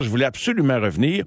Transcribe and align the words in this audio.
Je 0.00 0.10
voulais 0.10 0.26
absolument 0.26 0.78
revenir, 0.78 1.24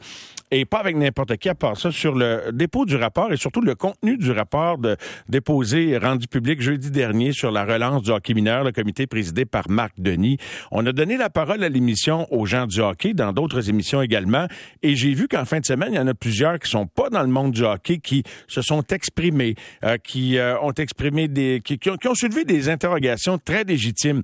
et 0.50 0.64
pas 0.64 0.80
avec 0.80 0.96
n'importe 0.96 1.36
qui 1.36 1.50
à 1.50 1.56
part 1.56 1.76
ça, 1.76 1.92
sur 1.92 2.16
le 2.16 2.54
dépôt 2.54 2.86
du 2.86 2.96
rapport 2.96 3.34
et 3.34 3.36
surtout 3.36 3.60
le 3.60 3.76
contenu 3.76 4.16
du 4.16 4.32
rapport 4.32 4.78
de, 4.78 4.96
déposé 5.28 5.98
rendu 5.98 6.26
public 6.30 6.62
jeudi 6.62 6.90
dernier 6.90 7.34
sur 7.34 7.52
la 7.52 7.66
relance 7.66 8.02
du 8.02 8.12
hockey 8.12 8.34
mineur, 8.34 8.64
le 8.64 8.72
comité 8.72 9.08
présidé 9.08 9.44
par 9.44 9.70
Marc 9.70 10.00
Denis. 10.00 10.38
On 10.72 10.86
a 10.86 10.94
donné 10.94 11.18
la 11.18 11.30
parole 11.30 11.66
à 11.66 11.68
l'émission 11.68 12.32
aux 12.34 12.46
gens 12.46 12.66
du 12.66 12.80
hockey, 12.80 13.14
dans 13.14 13.34
d'autres 13.34 13.70
émissions 13.70 14.02
également, 14.02 14.48
et 14.82 14.96
j'ai 14.96 15.12
vu 15.12 15.28
qu'en 15.28 15.44
fin 15.44 15.60
de 15.60 15.66
semaine, 15.66 15.90
il 15.92 15.98
y 15.98 16.00
en 16.00 16.08
a 16.08 16.14
plusieurs 16.14 16.58
qui 16.58 16.70
sont 16.70 16.88
pas 16.88 17.10
dans 17.10 17.24
le 17.24 17.28
monde 17.28 17.52
du 17.52 17.66
hockey, 17.66 17.98
qui 17.98 18.24
se 18.48 18.62
sont 18.62 18.84
exprimés, 18.84 19.56
euh, 19.84 19.98
qui 19.98 20.38
euh, 20.38 20.58
ont 20.62 20.72
exprimé 20.72 21.28
des, 21.28 21.62
qui, 21.62 21.78
qui, 21.78 21.90
ont, 21.90 21.98
qui 21.98 22.08
ont 22.08 22.16
soulevé 22.16 22.46
des 22.46 22.70
interrogations 22.70 23.38
très 23.38 23.66
légitimes. 23.66 24.22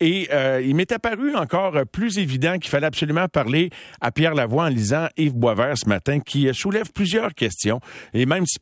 Et 0.00 0.28
euh, 0.32 0.62
il 0.64 0.76
m'est 0.76 0.92
apparu 0.92 1.34
encore 1.34 1.74
plus 1.90 2.18
évident 2.18 2.58
qu'il 2.58 2.70
fallait 2.70 2.86
absolument 2.86 3.26
parler 3.26 3.70
à 4.00 4.12
Pierre 4.12 4.34
Lavoie 4.34 4.64
en 4.64 4.68
lisant 4.68 5.08
Yves 5.16 5.34
Boisvert 5.34 5.76
ce 5.76 5.88
matin, 5.88 6.20
qui 6.20 6.48
soulève 6.54 6.92
plusieurs 6.92 7.34
questions. 7.34 7.80
Et 8.14 8.24
même 8.24 8.44
si 8.46 8.58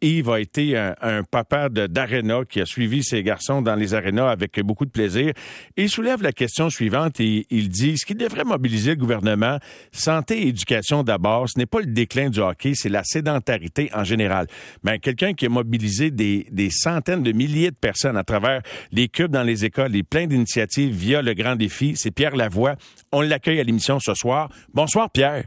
Yves 0.00 0.30
a 0.30 0.40
été 0.40 0.76
un, 0.76 0.94
un 1.02 1.22
papa 1.24 1.68
d'aréna, 1.68 2.44
qui 2.48 2.60
a 2.60 2.66
suivi 2.66 3.02
ses 3.02 3.22
garçons 3.22 3.62
dans 3.62 3.74
les 3.74 3.94
arénas 3.94 4.30
avec 4.30 4.60
beaucoup 4.60 4.84
de 4.84 4.90
plaisir, 4.90 5.32
il 5.76 5.88
soulève 5.88 6.22
la 6.22 6.32
question 6.32 6.70
suivante 6.70 7.18
et 7.20 7.46
il 7.50 7.68
dit, 7.68 7.98
ce 7.98 8.06
qui 8.06 8.14
devrait 8.14 8.44
mobiliser 8.44 8.90
le 8.90 8.96
gouvernement, 8.96 9.58
santé 9.90 10.42
et 10.42 10.48
éducation 10.48 11.02
d'abord, 11.02 11.48
ce 11.48 11.58
n'est 11.58 11.66
pas 11.66 11.80
le 11.80 11.86
déclin 11.86 12.30
du 12.30 12.38
hockey, 12.38 12.72
c'est 12.74 12.88
la 12.88 13.02
sédentarité 13.02 13.90
en 13.92 14.04
général. 14.04 14.46
Mais 14.84 14.92
ben, 14.92 14.98
quelqu'un 15.00 15.32
qui 15.34 15.46
a 15.46 15.48
mobilisé 15.48 16.10
des, 16.10 16.46
des 16.52 16.70
centaines 16.70 17.22
de 17.24 17.32
milliers 17.32 17.70
de 17.70 17.76
personnes 17.76 18.16
à 18.16 18.24
travers 18.24 18.62
les 18.92 19.08
cubes 19.08 19.32
dans 19.32 19.42
les 19.42 19.64
écoles 19.64 19.94
et 19.96 20.02
plein 20.04 20.26
d'initiatives 20.26 20.75
via 20.84 21.22
le 21.22 21.34
grand 21.34 21.56
défi. 21.56 21.94
C'est 21.96 22.10
Pierre 22.10 22.36
Lavoie. 22.36 22.76
On 23.12 23.22
l'accueille 23.22 23.60
à 23.60 23.64
l'émission 23.64 23.98
ce 23.98 24.14
soir. 24.14 24.50
Bonsoir, 24.74 25.10
Pierre. 25.10 25.44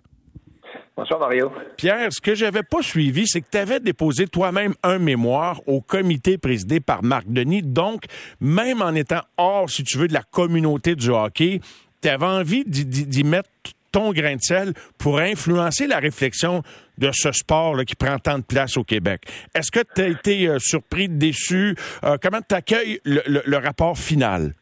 Bonsoir, 0.98 1.20
Mario. 1.22 1.50
Pierre, 1.78 2.12
ce 2.12 2.20
que 2.20 2.36
j'avais 2.36 2.64
pas 2.64 2.82
suivi, 2.82 3.26
c'est 3.26 3.40
que 3.40 3.48
tu 3.50 3.58
avais 3.58 3.80
déposé 3.80 4.28
toi-même 4.28 4.74
un 4.84 5.00
mémoire 5.00 5.62
au 5.66 5.80
comité 5.80 6.38
présidé 6.38 6.82
par 6.82 7.04
Marc 7.04 7.24
Denis. 7.28 7.62
Donc, 7.62 8.04
même 8.42 8.82
en 8.82 8.94
étant 8.94 9.22
hors, 9.38 9.70
si 9.70 9.86
tu 9.86 9.98
veux, 9.98 10.10
de 10.10 10.14
la 10.14 10.24
communauté 10.24 10.96
du 10.96 11.10
hockey, 11.10 11.62
tu 12.02 12.10
avais 12.10 12.26
envie 12.26 12.66
d'y 12.66 13.24
mettre 13.24 13.50
ton 13.94 14.12
grain 14.12 14.36
de 14.36 14.42
sel 14.42 14.74
pour 14.98 15.20
influencer 15.20 15.88
la 15.88 16.00
réflexion 16.00 16.64
de 16.98 17.10
ce 17.14 17.32
sport 17.32 17.76
là, 17.76 17.86
qui 17.86 17.96
prend 17.96 18.20
tant 18.20 18.38
de 18.38 18.44
place 18.44 18.76
au 18.76 18.84
Québec. 18.84 19.22
Est-ce 19.56 19.72
que 19.72 19.80
tu 19.96 20.02
as 20.02 20.08
été 20.10 20.48
euh, 20.48 20.60
surpris, 20.60 21.08
déçu? 21.08 21.76
Euh, 22.04 22.18
comment 22.22 22.42
tu 22.48 22.56
accueilles 22.56 23.00
le, 23.06 23.24
le, 23.26 23.42
le 23.46 23.58
rapport 23.58 23.98
final? 23.98 24.54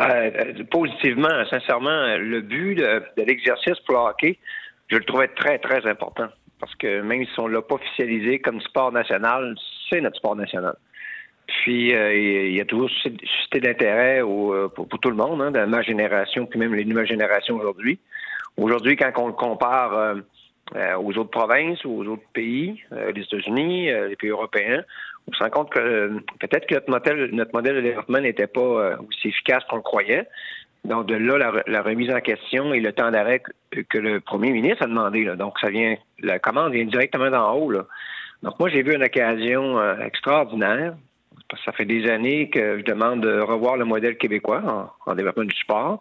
Euh, 0.00 0.64
positivement, 0.70 1.44
sincèrement, 1.50 2.16
le 2.16 2.40
but 2.40 2.76
de, 2.76 3.02
l'exercice 3.18 3.78
pour 3.80 3.94
le 3.94 4.00
hockey, 4.00 4.38
je 4.88 4.96
le 4.96 5.04
trouvais 5.04 5.28
très, 5.28 5.58
très 5.58 5.86
important. 5.86 6.28
Parce 6.58 6.74
que 6.74 7.00
même 7.00 7.24
si 7.24 7.40
on 7.40 7.48
ne 7.48 7.54
l'a 7.54 7.62
pas 7.62 7.76
officialisé 7.76 8.38
comme 8.38 8.60
sport 8.60 8.92
national, 8.92 9.54
c'est 9.88 10.00
notre 10.00 10.16
sport 10.16 10.36
national. 10.36 10.74
Puis, 11.46 11.94
euh, 11.94 12.14
il 12.48 12.54
y 12.54 12.60
a 12.60 12.64
toujours 12.64 12.90
suscité 12.90 13.60
d'intérêt 13.60 14.20
pour, 14.20 14.54
pour, 14.74 15.00
tout 15.00 15.10
le 15.10 15.16
monde, 15.16 15.42
hein, 15.42 15.50
de 15.50 15.64
ma 15.64 15.82
génération, 15.82 16.46
puis 16.46 16.58
même 16.58 16.74
les 16.74 16.84
nouvelles 16.84 17.08
générations 17.08 17.56
aujourd'hui. 17.56 17.98
Aujourd'hui, 18.56 18.96
quand 18.96 19.12
on 19.16 19.26
le 19.26 19.32
compare 19.32 19.94
euh, 19.94 20.14
euh, 20.76 20.94
aux 20.96 21.18
autres 21.18 21.30
provinces 21.30 21.84
aux 21.84 22.04
autres 22.06 22.28
pays, 22.32 22.80
euh, 22.92 23.10
les 23.10 23.22
États-Unis, 23.22 23.90
euh, 23.90 24.08
les 24.08 24.16
pays 24.16 24.30
européens, 24.30 24.84
on 25.28 25.32
se 25.32 25.42
rend 25.42 25.50
compte 25.50 25.70
que 25.70 26.20
peut-être 26.40 26.66
que 26.66 26.74
notre 26.74 26.90
modèle, 26.90 27.30
notre 27.32 27.52
modèle 27.52 27.76
de 27.76 27.80
développement 27.80 28.20
n'était 28.20 28.46
pas 28.46 28.96
aussi 29.08 29.28
efficace 29.28 29.62
qu'on 29.68 29.76
le 29.76 29.82
croyait. 29.82 30.26
Donc, 30.84 31.06
de 31.06 31.14
là, 31.14 31.36
la, 31.36 31.62
la, 31.66 31.82
remise 31.82 32.10
en 32.10 32.20
question 32.20 32.72
et 32.72 32.80
le 32.80 32.92
temps 32.92 33.10
d'arrêt 33.10 33.42
que, 33.70 33.80
que, 33.82 33.98
le 33.98 34.20
premier 34.20 34.50
ministre 34.50 34.84
a 34.84 34.86
demandé. 34.86 35.24
Là. 35.24 35.36
Donc, 35.36 35.58
ça 35.60 35.68
vient, 35.68 35.94
la 36.20 36.38
commande 36.38 36.72
vient 36.72 36.86
directement 36.86 37.30
d'en 37.30 37.52
haut. 37.54 37.70
Là. 37.70 37.86
Donc, 38.42 38.58
moi, 38.58 38.70
j'ai 38.70 38.82
vu 38.82 38.94
une 38.94 39.02
occasion 39.02 39.78
euh, 39.78 39.98
extraordinaire. 40.00 40.94
Parce 41.48 41.62
que 41.62 41.70
ça 41.70 41.76
fait 41.76 41.84
des 41.84 42.08
années 42.08 42.48
que 42.48 42.78
je 42.78 42.84
demande 42.84 43.20
de 43.20 43.40
revoir 43.40 43.76
le 43.76 43.84
modèle 43.84 44.16
québécois 44.16 44.62
en, 45.06 45.10
en 45.10 45.14
développement 45.14 45.44
du 45.44 45.56
sport 45.56 46.00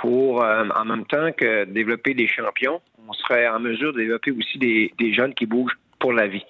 pour, 0.00 0.42
euh, 0.42 0.64
en 0.74 0.84
même 0.84 1.06
temps 1.06 1.32
que 1.32 1.64
développer 1.64 2.14
des 2.14 2.28
champions, 2.28 2.80
on 3.08 3.12
serait 3.12 3.48
en 3.48 3.58
mesure 3.58 3.92
de 3.92 3.98
développer 3.98 4.32
aussi 4.32 4.58
des, 4.58 4.92
des 4.98 5.14
jeunes 5.14 5.34
qui 5.34 5.46
bougent 5.46 5.78
pour 5.98 6.12
la 6.12 6.26
vie. 6.26 6.44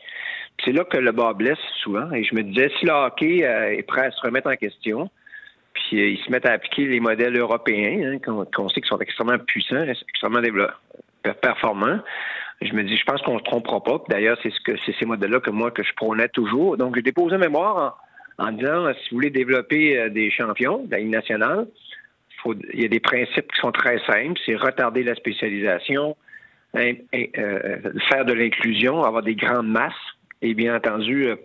C'est 0.66 0.72
là 0.72 0.84
que 0.84 0.99
le 0.99 1.12
bas 1.12 1.32
blesse 1.32 1.59
souvent. 1.82 2.10
Et 2.12 2.25
je 2.25 2.34
me 2.34 2.43
disais, 2.43 2.71
si 2.81 2.87
le 2.87 2.93
hockey 2.93 3.44
euh, 3.44 3.78
est 3.78 3.84
prêt 3.84 4.06
à 4.06 4.10
se 4.10 4.21
remettre 4.21 4.50
en 4.50 4.56
question, 4.56 5.09
puis 5.72 6.00
euh, 6.00 6.09
ils 6.09 6.19
se 6.19 6.31
mettent 6.31 6.47
à 6.47 6.53
appliquer 6.53 6.87
les 6.87 6.99
modèles 6.99 7.38
européens, 7.38 8.15
hein, 8.15 8.19
qu'on 8.19 8.44
qu 8.44 8.75
sait 8.75 8.81
qu'ils 8.81 8.88
sont 8.88 8.99
extrêmement 8.99 9.38
puissants, 9.38 9.84
extrêmement 9.84 10.41
performants. 11.41 12.00
Je 12.62 12.72
me 12.72 12.82
dis, 12.82 12.97
je 12.97 13.05
pense 13.05 13.22
qu'on 13.22 13.34
ne 13.34 13.38
se 13.38 13.44
trompera 13.44 13.81
pas. 13.81 14.03
D'ailleurs, 14.09 14.38
c'est 14.43 14.50
ce 14.50 14.93
ces 14.99 15.06
modèles-là 15.06 15.38
que 15.38 15.50
moi 15.50 15.71
que 15.71 15.84
je 15.84 15.93
prônais 15.94 16.28
toujours. 16.28 16.76
Donc, 16.76 16.97
j'ai 16.97 17.03
déposé 17.03 17.37
un 17.37 17.38
mémoire 17.38 18.03
en, 18.38 18.50
disant, 18.50 18.93
si 18.94 19.10
vous 19.10 19.19
voulez 19.19 19.31
développer 19.31 19.97
euh, 19.97 20.09
des 20.09 20.32
champions 20.32 20.84
de 20.84 20.91
la 20.91 20.99
Ligue 20.99 21.10
nationale, 21.10 21.69
il 22.72 22.82
y 22.82 22.84
a 22.84 22.88
des 22.88 23.00
principes 23.00 23.53
qui 23.53 23.60
sont 23.60 23.72
très 23.72 23.99
simples. 24.00 24.41
C'est 24.44 24.56
retarder 24.56 25.05
la 25.05 25.15
spécialisation, 25.15 26.16
euh, 26.76 26.93
faire 28.09 28.25
de 28.25 28.32
l'inclusion, 28.32 29.05
avoir 29.05 29.22
des 29.22 29.34
grandes 29.34 29.69
masses. 29.69 30.16
Et 30.42 30.54
bien 30.54 30.76
entendu, 30.76 31.26
euh, 31.26 31.36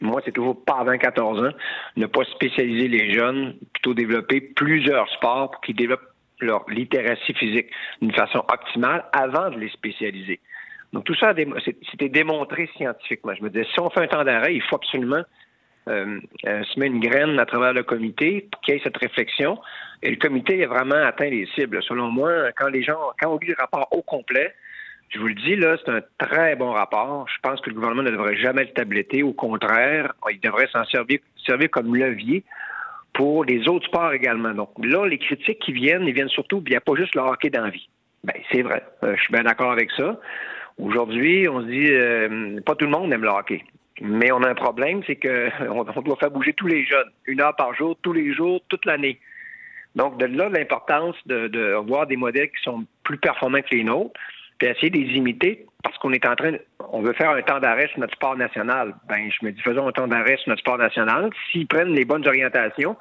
moi, 0.00 0.20
c'est 0.24 0.32
toujours 0.32 0.62
pas 0.64 0.78
avant 0.80 0.96
14 0.96 1.46
ans, 1.46 1.52
ne 1.96 2.06
pas 2.06 2.24
spécialiser 2.24 2.88
les 2.88 3.12
jeunes, 3.12 3.56
plutôt 3.72 3.94
développer 3.94 4.40
plusieurs 4.40 5.08
sports 5.10 5.50
pour 5.50 5.60
qu'ils 5.62 5.76
développent 5.76 6.12
leur 6.40 6.68
littératie 6.68 7.34
physique 7.34 7.70
d'une 8.00 8.12
façon 8.12 8.38
optimale 8.38 9.04
avant 9.12 9.50
de 9.50 9.58
les 9.58 9.70
spécialiser. 9.70 10.40
Donc 10.92 11.04
tout 11.04 11.14
ça, 11.14 11.34
c'était 11.90 12.08
démontré 12.08 12.70
scientifiquement. 12.76 13.34
Je 13.34 13.42
me 13.42 13.50
disais, 13.50 13.66
si 13.72 13.80
on 13.80 13.90
fait 13.90 14.00
un 14.00 14.06
temps 14.06 14.24
d'arrêt, 14.24 14.54
il 14.54 14.62
faut 14.62 14.76
absolument 14.76 15.22
euh, 15.88 16.20
euh, 16.46 16.64
se 16.64 16.78
mettre 16.78 16.94
une 16.94 17.00
graine 17.00 17.38
à 17.38 17.46
travers 17.46 17.72
le 17.72 17.82
comité 17.82 18.48
pour 18.50 18.60
qu'il 18.60 18.74
y 18.74 18.76
ait 18.76 18.80
cette 18.84 18.96
réflexion. 18.96 19.58
Et 20.02 20.10
le 20.10 20.16
comité 20.16 20.62
a 20.64 20.68
vraiment 20.68 20.96
atteint 20.96 21.30
les 21.30 21.46
cibles. 21.54 21.82
Selon 21.82 22.10
moi, 22.10 22.52
quand 22.56 22.68
les 22.68 22.82
gens, 22.82 22.98
quand 23.20 23.30
on 23.30 23.38
lit 23.38 23.48
le 23.48 23.56
rapport 23.58 23.88
au 23.90 24.02
complet, 24.02 24.54
je 25.10 25.20
vous 25.20 25.28
le 25.28 25.34
dis, 25.34 25.56
là, 25.56 25.76
c'est 25.84 25.90
un 25.90 26.00
très 26.18 26.56
bon 26.56 26.72
rapport. 26.72 27.26
Je 27.28 27.40
pense 27.40 27.60
que 27.60 27.70
le 27.70 27.74
gouvernement 27.74 28.02
ne 28.02 28.10
devrait 28.10 28.36
jamais 28.36 28.64
le 28.64 28.72
tabletter. 28.72 29.22
Au 29.22 29.32
contraire, 29.32 30.12
il 30.30 30.40
devrait 30.40 30.68
s'en 30.72 30.84
servir, 30.84 31.20
servir 31.44 31.70
comme 31.70 31.94
levier 31.94 32.44
pour 33.14 33.44
les 33.44 33.68
autres 33.68 33.86
sports 33.86 34.12
également. 34.12 34.52
Donc 34.52 34.70
là, 34.78 35.06
les 35.06 35.18
critiques 35.18 35.60
qui 35.60 35.72
viennent, 35.72 36.06
ils 36.06 36.12
viennent 36.12 36.28
surtout, 36.28 36.62
il 36.66 36.70
n'y 36.70 36.76
a 36.76 36.80
pas 36.80 36.94
juste 36.96 37.14
le 37.14 37.22
hockey 37.22 37.50
d'envie. 37.50 37.88
Ben, 38.24 38.34
c'est 38.50 38.62
vrai. 38.62 38.82
Euh, 39.04 39.14
je 39.16 39.22
suis 39.22 39.32
bien 39.32 39.44
d'accord 39.44 39.70
avec 39.70 39.90
ça. 39.92 40.20
Aujourd'hui, 40.78 41.48
on 41.48 41.62
se 41.62 41.66
dit, 41.66 41.92
euh, 41.92 42.60
pas 42.60 42.74
tout 42.74 42.84
le 42.84 42.90
monde 42.90 43.12
aime 43.12 43.22
le 43.22 43.30
hockey. 43.30 43.64
Mais 44.02 44.30
on 44.32 44.42
a 44.42 44.50
un 44.50 44.54
problème, 44.54 45.02
c'est 45.06 45.16
qu'on 45.16 45.86
on 45.96 46.02
doit 46.02 46.16
faire 46.16 46.30
bouger 46.30 46.52
tous 46.52 46.66
les 46.66 46.84
jeunes, 46.84 47.08
une 47.26 47.40
heure 47.40 47.56
par 47.56 47.74
jour, 47.74 47.96
tous 48.02 48.12
les 48.12 48.34
jours, 48.34 48.60
toute 48.68 48.84
l'année. 48.84 49.18
Donc, 49.94 50.18
de 50.18 50.26
là, 50.26 50.50
l'importance 50.50 51.16
de, 51.24 51.46
de 51.48 51.72
voir 51.86 52.06
des 52.06 52.16
modèles 52.16 52.50
qui 52.50 52.62
sont 52.62 52.84
plus 53.04 53.16
performants 53.16 53.62
que 53.62 53.74
les 53.74 53.84
nôtres 53.84 54.20
puis 54.58 54.68
essayer 54.68 54.90
de 54.90 54.98
les 54.98 55.14
imiter 55.14 55.66
parce 55.82 55.98
qu'on 55.98 56.12
est 56.12 56.26
en 56.26 56.34
train, 56.34 56.52
de, 56.52 56.60
on 56.90 57.00
veut 57.00 57.12
faire 57.12 57.30
un 57.30 57.42
temps 57.42 57.60
d'arrêt 57.60 57.88
sur 57.88 58.00
notre 58.00 58.14
sport 58.14 58.36
national. 58.36 58.94
Ben, 59.08 59.30
je 59.30 59.46
me 59.46 59.52
dis, 59.52 59.60
faisons 59.62 59.86
un 59.86 59.92
temps 59.92 60.08
d'arrêt 60.08 60.36
sur 60.38 60.48
notre 60.48 60.60
sport 60.60 60.78
national. 60.78 61.30
S'ils 61.50 61.66
prennent 61.66 61.94
les 61.94 62.04
bonnes 62.04 62.26
orientations, 62.26 62.96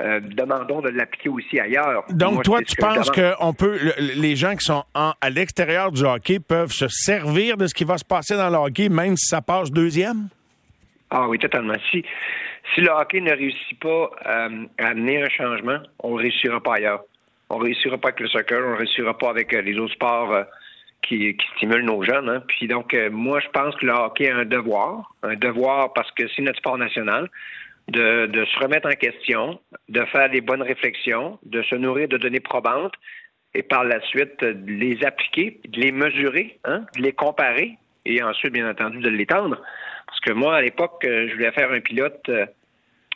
euh, 0.00 0.20
demandons 0.20 0.80
de 0.80 0.90
l'appliquer 0.90 1.28
aussi 1.28 1.58
ailleurs. 1.58 2.04
Donc, 2.10 2.34
Moi, 2.34 2.42
toi, 2.42 2.62
tu 2.62 2.76
penses 2.76 3.10
que 3.10 3.32
on 3.40 3.52
peut, 3.52 3.78
les 3.98 4.36
gens 4.36 4.54
qui 4.54 4.64
sont 4.64 4.84
en, 4.94 5.12
à 5.20 5.30
l'extérieur 5.30 5.90
du 5.92 6.04
hockey 6.04 6.38
peuvent 6.40 6.72
se 6.72 6.86
servir 6.88 7.56
de 7.56 7.66
ce 7.66 7.74
qui 7.74 7.84
va 7.84 7.98
se 7.98 8.04
passer 8.04 8.36
dans 8.36 8.50
le 8.50 8.56
hockey, 8.56 8.88
même 8.88 9.16
si 9.16 9.26
ça 9.26 9.40
passe 9.40 9.70
deuxième? 9.70 10.28
Ah 11.10 11.28
oui, 11.28 11.38
totalement. 11.38 11.74
Si, 11.90 12.04
si 12.74 12.80
le 12.80 12.90
hockey 12.90 13.20
ne 13.20 13.30
réussit 13.32 13.78
pas 13.80 14.10
euh, 14.26 14.66
à 14.78 14.88
amener 14.88 15.22
un 15.22 15.28
changement, 15.28 15.78
on 16.00 16.16
ne 16.16 16.22
réussira 16.22 16.60
pas 16.60 16.74
ailleurs. 16.74 17.02
On 17.50 17.58
ne 17.58 17.64
réussira 17.64 17.98
pas 17.98 18.08
avec 18.08 18.20
le 18.20 18.28
soccer, 18.28 18.62
on 18.66 18.72
ne 18.72 18.76
réussira 18.76 19.16
pas 19.16 19.30
avec 19.30 19.52
euh, 19.54 19.62
les 19.62 19.78
autres 19.78 19.94
sports. 19.94 20.44
Euh, 21.12 21.32
qui, 21.32 21.46
stimule 21.56 21.84
nos 21.84 22.02
jeunes. 22.02 22.28
Hein. 22.28 22.42
Puis 22.46 22.66
donc, 22.66 22.94
euh, 22.94 23.10
moi, 23.10 23.40
je 23.40 23.48
pense 23.48 23.74
que 23.76 23.86
le 23.86 23.92
hockey 23.92 24.30
a 24.30 24.36
un 24.36 24.44
devoir, 24.44 25.14
un 25.22 25.34
devoir 25.34 25.92
parce 25.92 26.10
que 26.12 26.26
c'est 26.28 26.42
notre 26.42 26.58
sport 26.58 26.78
national, 26.78 27.28
de, 27.88 28.28
se 28.32 28.58
remettre 28.58 28.88
en 28.88 28.94
question, 28.94 29.60
de 29.88 30.04
faire 30.06 30.28
les 30.28 30.40
bonnes 30.40 30.62
réflexions, 30.62 31.38
de 31.44 31.62
se 31.62 31.74
nourrir 31.74 32.08
de 32.08 32.16
données 32.16 32.40
probantes 32.40 32.94
et 33.54 33.62
par 33.62 33.84
la 33.84 34.00
suite 34.00 34.40
de 34.42 34.72
les 34.72 35.04
appliquer, 35.04 35.60
de 35.68 35.80
les 35.80 35.92
mesurer, 35.92 36.58
hein, 36.64 36.84
de 36.96 37.02
les 37.02 37.12
comparer 37.12 37.76
et 38.06 38.22
ensuite, 38.22 38.52
bien 38.52 38.68
entendu, 38.68 38.98
de 38.98 39.08
l'étendre. 39.08 39.60
Parce 40.06 40.20
que 40.20 40.32
moi, 40.32 40.56
à 40.56 40.62
l'époque, 40.62 41.04
euh, 41.04 41.28
je 41.28 41.34
voulais 41.34 41.52
faire 41.52 41.70
un 41.70 41.80
pilote 41.80 42.22
euh, 42.28 42.46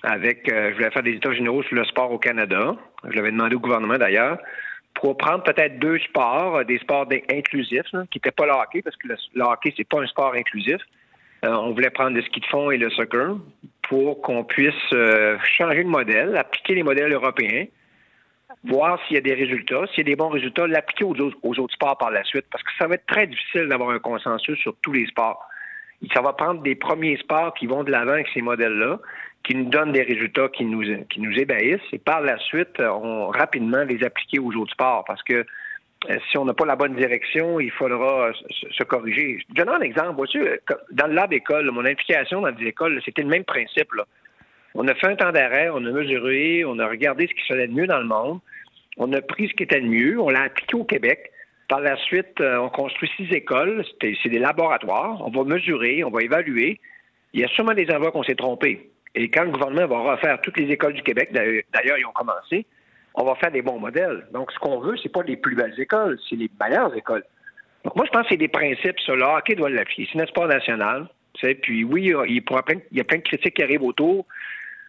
avec, 0.02 0.48
je 0.48 0.74
voulais 0.74 0.90
faire 0.90 1.02
des 1.02 1.14
états 1.14 1.32
généraux 1.32 1.62
sur 1.62 1.74
le 1.74 1.84
sport 1.84 2.12
au 2.12 2.18
Canada. 2.18 2.76
Je 3.04 3.16
l'avais 3.16 3.32
demandé 3.32 3.56
au 3.56 3.60
gouvernement 3.60 3.98
d'ailleurs 3.98 4.38
pour 4.98 5.16
prendre 5.16 5.44
peut-être 5.44 5.78
deux 5.78 5.98
sports, 6.00 6.56
euh, 6.56 6.64
des 6.64 6.78
sports 6.78 7.06
inclusifs, 7.30 7.90
qui 8.10 8.18
n'étaient 8.18 8.32
pas 8.32 8.46
le 8.46 8.52
hockey, 8.52 8.82
parce 8.82 8.96
que 8.96 9.08
le, 9.08 9.16
le 9.34 9.44
hockey, 9.44 9.72
c'est 9.76 9.88
pas 9.88 10.00
un 10.00 10.06
sport 10.06 10.34
inclusif. 10.34 10.78
Euh, 11.44 11.54
on 11.54 11.72
voulait 11.72 11.90
prendre 11.90 12.16
le 12.16 12.22
ski 12.22 12.40
de 12.40 12.46
fond 12.46 12.70
et 12.72 12.78
le 12.78 12.90
soccer 12.90 13.36
pour 13.82 14.20
qu'on 14.20 14.42
puisse 14.42 14.74
euh, 14.92 15.38
changer 15.56 15.84
de 15.84 15.88
modèle, 15.88 16.36
appliquer 16.36 16.74
les 16.74 16.82
modèles 16.82 17.12
européens, 17.12 17.66
voir 18.64 18.98
s'il 19.06 19.14
y 19.14 19.18
a 19.18 19.22
des 19.22 19.34
résultats, 19.34 19.86
s'il 19.88 19.98
y 19.98 20.00
a 20.00 20.04
des 20.10 20.16
bons 20.16 20.30
résultats, 20.30 20.66
l'appliquer 20.66 21.04
aux 21.04 21.14
autres 21.14 21.74
sports 21.74 21.96
par 21.96 22.10
la 22.10 22.24
suite, 22.24 22.46
parce 22.50 22.64
que 22.64 22.70
ça 22.76 22.88
va 22.88 22.96
être 22.96 23.06
très 23.06 23.28
difficile 23.28 23.68
d'avoir 23.68 23.90
un 23.90 24.00
consensus 24.00 24.58
sur 24.58 24.74
tous 24.82 24.92
les 24.92 25.06
sports. 25.06 25.46
Ça 26.12 26.22
va 26.22 26.32
prendre 26.32 26.60
des 26.62 26.74
premiers 26.74 27.16
sports 27.18 27.54
qui 27.54 27.66
vont 27.66 27.84
de 27.84 27.92
l'avant 27.92 28.12
avec 28.12 28.28
ces 28.34 28.42
modèles-là, 28.42 28.98
qui 29.48 29.54
nous 29.54 29.70
donnent 29.70 29.92
des 29.92 30.02
résultats 30.02 30.48
qui 30.48 30.66
nous, 30.66 30.82
qui 31.08 31.20
nous 31.20 31.32
ébahissent, 31.32 31.80
et 31.94 31.98
par 31.98 32.20
la 32.20 32.38
suite, 32.38 32.80
on 32.80 33.28
rapidement 33.28 33.82
les 33.82 34.04
appliquer 34.04 34.38
aux 34.38 34.52
autres 34.52 34.72
sports, 34.72 35.04
parce 35.06 35.22
que 35.22 35.46
euh, 36.10 36.16
si 36.30 36.36
on 36.36 36.44
n'a 36.44 36.52
pas 36.52 36.66
la 36.66 36.76
bonne 36.76 36.94
direction, 36.94 37.58
il 37.58 37.70
faudra 37.70 38.30
se 38.70 38.84
corriger. 38.84 39.38
Je 39.48 39.54
donne 39.54 39.70
un 39.70 39.80
exemple. 39.80 40.16
Vois-tu, 40.16 40.46
dans 40.92 41.06
le 41.06 41.14
lab 41.14 41.32
école, 41.32 41.70
mon 41.70 41.86
implication 41.86 42.42
dans 42.42 42.50
les 42.50 42.66
écoles, 42.66 43.00
c'était 43.06 43.22
le 43.22 43.28
même 43.28 43.44
principe. 43.44 43.90
Là. 43.94 44.04
On 44.74 44.86
a 44.86 44.94
fait 44.94 45.06
un 45.06 45.16
temps 45.16 45.32
d'arrêt, 45.32 45.70
on 45.72 45.82
a 45.82 45.90
mesuré, 45.92 46.66
on 46.66 46.78
a 46.78 46.86
regardé 46.86 47.26
ce 47.26 47.32
qui 47.32 47.40
se 47.40 47.54
faisait 47.54 47.68
de 47.68 47.72
mieux 47.72 47.86
dans 47.86 48.00
le 48.00 48.06
monde, 48.06 48.40
on 48.98 49.10
a 49.14 49.22
pris 49.22 49.48
ce 49.48 49.54
qui 49.54 49.62
était 49.62 49.80
le 49.80 49.88
mieux, 49.88 50.20
on 50.20 50.28
l'a 50.28 50.42
appliqué 50.42 50.74
au 50.76 50.84
Québec. 50.84 51.30
Par 51.70 51.80
la 51.80 51.96
suite, 51.96 52.38
euh, 52.42 52.58
on 52.58 52.68
construit 52.68 53.10
six 53.16 53.32
écoles, 53.32 53.82
c'est 54.02 54.28
des 54.28 54.38
laboratoires, 54.38 55.26
on 55.26 55.30
va 55.30 55.44
mesurer, 55.44 56.04
on 56.04 56.10
va 56.10 56.22
évaluer. 56.22 56.80
Il 57.32 57.40
y 57.40 57.44
a 57.44 57.48
sûrement 57.48 57.74
des 57.74 57.90
endroits 57.90 58.12
qu'on 58.12 58.22
s'est 58.22 58.34
trompé. 58.34 58.90
Et 59.18 59.28
quand 59.30 59.42
le 59.42 59.50
gouvernement 59.50 59.88
va 59.88 60.12
refaire 60.12 60.40
toutes 60.40 60.56
les 60.58 60.70
écoles 60.70 60.92
du 60.92 61.02
Québec, 61.02 61.30
d'ailleurs, 61.32 61.98
ils 61.98 62.06
ont 62.06 62.12
commencé, 62.12 62.66
on 63.14 63.24
va 63.24 63.34
faire 63.34 63.50
des 63.50 63.62
bons 63.62 63.80
modèles. 63.80 64.28
Donc, 64.32 64.52
ce 64.52 64.58
qu'on 64.60 64.78
veut, 64.78 64.96
c'est 65.02 65.08
pas 65.08 65.22
les 65.22 65.36
plus 65.36 65.56
belles 65.56 65.74
écoles, 65.76 66.16
c'est 66.30 66.36
les 66.36 66.48
meilleures 66.60 66.94
écoles. 66.94 67.24
Donc, 67.84 67.96
moi, 67.96 68.04
je 68.06 68.12
pense 68.12 68.22
que 68.22 68.28
c'est 68.30 68.36
des 68.36 68.46
principes, 68.46 69.00
ça. 69.04 69.16
Le 69.16 69.24
hockey 69.24 69.56
doit 69.56 69.70
l'appliquer. 69.70 70.08
C'est 70.12 70.22
un 70.22 70.26
sport 70.26 70.46
national. 70.46 71.08
Puis 71.62 71.82
oui, 71.82 72.12
il 72.28 72.36
y 72.36 72.38
a 73.00 73.04
plein 73.04 73.18
de 73.18 73.22
critiques 73.22 73.54
qui 73.54 73.62
arrivent 73.62 73.82
autour. 73.82 74.24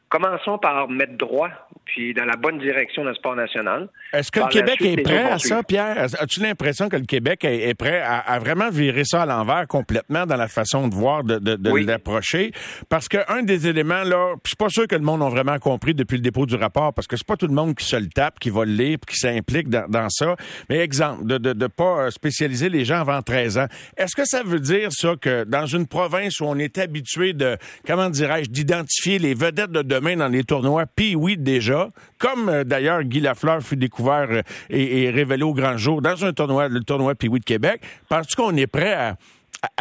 Commençons 0.09 0.57
par 0.57 0.89
mettre 0.89 1.17
droit, 1.17 1.49
puis 1.85 2.15
dans 2.15 2.25
la 2.25 2.35
bonne 2.35 2.57
direction 2.57 3.05
d'un 3.05 3.13
sport 3.13 3.35
national. 3.35 3.89
Est-ce 4.11 4.31
que 4.31 4.39
le 4.39 4.47
Québec 4.47 4.81
est 4.81 5.03
prêt 5.03 5.29
à 5.29 5.37
ça, 5.37 5.61
Pierre? 5.61 5.99
As-tu 5.99 6.39
l'impression 6.39 6.89
que 6.89 6.95
le 6.95 7.05
Québec 7.05 7.43
est, 7.43 7.75
prêt 7.75 8.01
à, 8.01 8.39
vraiment 8.39 8.71
virer 8.71 9.03
ça 9.05 9.21
à 9.21 9.25
l'envers 9.27 9.67
complètement 9.67 10.25
dans 10.25 10.35
la 10.35 10.47
façon 10.47 10.87
de 10.87 10.95
voir, 10.95 11.23
de, 11.23 11.37
de, 11.37 11.85
l'approcher? 11.85 12.51
Parce 12.89 13.07
qu'un 13.07 13.43
des 13.43 13.67
éléments, 13.67 14.03
là, 14.03 14.33
je 14.43 14.49
suis 14.49 14.55
pas 14.55 14.69
sûr 14.69 14.87
que 14.87 14.95
le 14.95 15.03
monde 15.03 15.21
a 15.21 15.29
vraiment 15.29 15.59
compris 15.59 15.93
depuis 15.93 16.15
le 16.15 16.23
dépôt 16.23 16.47
du 16.47 16.55
rapport, 16.55 16.91
parce 16.91 17.07
que 17.07 17.15
c'est 17.15 17.27
pas 17.27 17.37
tout 17.37 17.47
le 17.47 17.53
monde 17.53 17.75
qui 17.75 17.85
se 17.85 17.95
le 17.95 18.07
tape, 18.07 18.39
qui 18.39 18.49
va 18.49 18.65
le 18.65 18.73
lire, 18.73 18.97
qui 19.07 19.15
s'implique 19.15 19.69
dans, 19.69 19.87
dans, 19.87 20.09
ça. 20.09 20.35
Mais 20.69 20.79
exemple, 20.79 21.25
de 21.25 21.53
ne 21.53 21.67
pas 21.67 22.05
euh, 22.05 22.09
spécialiser 22.09 22.69
les 22.69 22.83
gens 22.83 23.01
avant 23.01 23.21
13 23.21 23.59
ans. 23.59 23.67
Est-ce 23.95 24.15
que 24.15 24.25
ça 24.25 24.41
veut 24.41 24.59
dire, 24.59 24.91
ça, 24.91 25.13
que 25.21 25.43
dans 25.43 25.67
une 25.67 25.85
province 25.85 26.39
où 26.39 26.45
on 26.45 26.57
est 26.57 26.79
habitué 26.79 27.33
de, 27.33 27.57
comment 27.85 28.09
dirais-je, 28.09 28.49
d'identifier 28.49 29.19
les 29.19 29.35
vedettes 29.35 29.71
de 29.71 29.98
dans 30.01 30.27
les 30.27 30.43
tournois, 30.43 30.85
oui, 31.15 31.37
déjà, 31.37 31.89
comme 32.17 32.49
euh, 32.49 32.63
d'ailleurs 32.63 33.03
Guy 33.03 33.19
Lafleur 33.19 33.61
fut 33.61 33.75
découvert 33.75 34.27
euh, 34.29 34.41
et, 34.69 35.09
révélé 35.09 35.43
au 35.43 35.53
grand 35.53 35.77
jour 35.77 36.01
dans 36.01 36.25
un 36.25 36.33
tournoi, 36.33 36.67
le 36.67 36.81
tournoi 36.81 37.15
puis 37.15 37.27
oui 37.27 37.39
de 37.39 37.45
Québec. 37.45 37.81
Penses-tu 38.09 38.35
qu'on 38.35 38.55
est 38.55 38.67
prêt 38.67 38.93
à, 38.93 39.15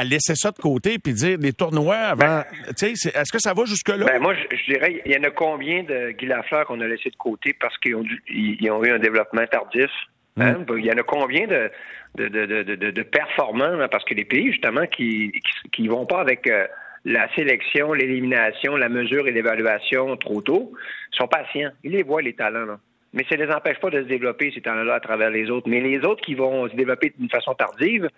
laisser 0.04 0.34
ça 0.34 0.50
de 0.50 0.58
côté 0.58 0.98
puis 0.98 1.12
dire 1.12 1.38
des 1.38 1.52
tournois 1.52 1.96
avant? 1.96 2.42
Ben, 2.42 2.44
est-ce 2.68 3.32
que 3.32 3.38
ça 3.38 3.54
va 3.54 3.64
jusque-là? 3.64 4.06
Ben 4.06 4.20
moi, 4.20 4.34
je, 4.34 4.72
dirais, 4.72 5.02
il 5.04 5.12
y 5.12 5.16
en 5.16 5.22
a 5.22 5.30
combien 5.30 5.82
de 5.84 6.10
Guy 6.12 6.26
Lafleur 6.26 6.66
qu'on 6.66 6.80
a 6.80 6.86
laissé 6.86 7.10
de 7.10 7.16
côté 7.16 7.54
parce 7.60 7.76
qu'ils 7.78 7.94
ont, 7.94 8.04
ils 8.28 8.70
ont 8.70 8.82
eu 8.84 8.90
un 8.90 8.98
développement 8.98 9.46
tardif? 9.46 9.90
Hein? 10.40 10.58
Mm. 10.68 10.78
Il 10.78 10.84
y 10.84 10.92
en 10.92 10.96
a 10.96 11.02
combien 11.02 11.46
de, 11.46 11.70
de, 12.16 12.28
de, 12.28 12.90
de, 12.90 13.02
performants? 13.02 13.88
Parce 13.90 14.04
que 14.04 14.14
les 14.14 14.24
pays, 14.24 14.52
justement, 14.52 14.86
qui 14.86 15.32
qui, 15.72 15.88
vont 15.88 16.06
pas 16.06 16.20
avec. 16.20 16.48
Euh, 16.48 16.66
la 17.04 17.32
sélection, 17.34 17.92
l'élimination, 17.92 18.76
la 18.76 18.88
mesure 18.88 19.28
et 19.28 19.32
l'évaluation 19.32 20.16
trop 20.16 20.40
tôt, 20.42 20.72
sont 21.12 21.28
patients. 21.28 21.70
Ils 21.84 21.92
les 21.92 22.02
voient, 22.02 22.22
les 22.22 22.34
talents. 22.34 22.78
Mais 23.12 23.24
ça 23.28 23.36
ne 23.36 23.44
les 23.44 23.52
empêche 23.52 23.78
pas 23.80 23.90
de 23.90 24.02
se 24.02 24.08
développer, 24.08 24.52
ces 24.54 24.60
talents-là, 24.60 24.94
à 24.94 25.00
travers 25.00 25.30
les 25.30 25.50
autres. 25.50 25.68
Mais 25.68 25.80
les 25.80 25.98
autres 26.04 26.22
qui 26.22 26.34
vont 26.34 26.68
se 26.68 26.74
développer 26.74 27.12
d'une 27.18 27.30
façon 27.30 27.54
tardive, 27.54 28.08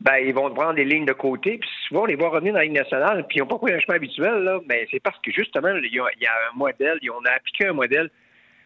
ben, 0.00 0.16
ils 0.18 0.32
vont 0.32 0.50
prendre 0.54 0.74
des 0.74 0.84
lignes 0.84 1.04
de 1.04 1.12
côté, 1.12 1.58
puis 1.58 1.68
souvent, 1.88 2.02
on 2.02 2.06
les 2.06 2.14
voit 2.14 2.28
revenir 2.28 2.52
dans 2.52 2.60
la 2.60 2.64
ligne 2.64 2.74
nationale, 2.74 3.26
puis 3.28 3.38
ils 3.38 3.40
n'ont 3.40 3.48
pas 3.48 3.58
pris 3.58 3.72
un 3.72 3.80
chemin 3.80 3.96
habituel, 3.96 4.44
là. 4.44 4.60
Mais 4.68 4.86
c'est 4.90 5.00
parce 5.00 5.18
que, 5.18 5.32
justement, 5.32 5.68
il 5.70 5.84
y, 5.84 5.88
il 5.88 6.22
y 6.22 6.26
a 6.26 6.32
un 6.52 6.56
modèle, 6.56 6.98
on 7.12 7.24
a 7.24 7.32
appliqué 7.32 7.66
un 7.66 7.72
modèle 7.72 8.08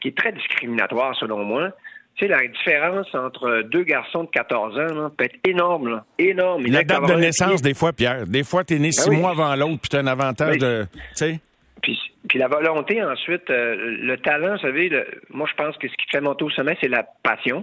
qui 0.00 0.08
est 0.08 0.16
très 0.16 0.32
discriminatoire, 0.32 1.16
selon 1.16 1.42
moi, 1.44 1.70
tu 2.16 2.26
sais, 2.26 2.30
la 2.30 2.46
différence 2.46 3.14
entre 3.14 3.62
deux 3.62 3.84
garçons 3.84 4.24
de 4.24 4.30
14 4.30 4.78
ans 4.78 5.10
peut 5.16 5.24
être 5.24 5.38
énorme, 5.48 5.88
là. 5.88 6.04
énorme. 6.18 6.66
La 6.66 6.84
date 6.84 7.06
de 7.08 7.14
naissance, 7.14 7.62
des 7.62 7.74
fois, 7.74 7.92
Pierre. 7.92 8.26
Des 8.26 8.44
fois, 8.44 8.64
tu 8.64 8.74
es 8.74 8.78
né 8.78 8.88
ben 8.88 8.92
six 8.92 9.10
mois 9.10 9.30
avant 9.30 9.54
l'autre, 9.56 9.80
puis 9.80 9.88
tu 9.88 9.96
as 9.96 10.00
un 10.00 10.06
avantage 10.06 10.58
de. 10.58 10.86
Tu 10.92 10.98
sais? 11.14 11.40
Puis, 11.82 11.98
puis, 12.28 12.38
la 12.38 12.48
volonté, 12.48 13.02
ensuite, 13.02 13.48
euh, 13.50 13.74
le 13.76 14.16
talent, 14.18 14.52
vous 14.52 14.60
savez, 14.60 14.90
moi, 15.30 15.48
je 15.50 15.54
pense 15.54 15.76
que 15.78 15.88
ce 15.88 15.94
qui 15.94 16.06
fait 16.10 16.20
monter 16.20 16.44
au 16.44 16.50
sommet, 16.50 16.76
c'est 16.80 16.88
la 16.88 17.04
passion. 17.22 17.62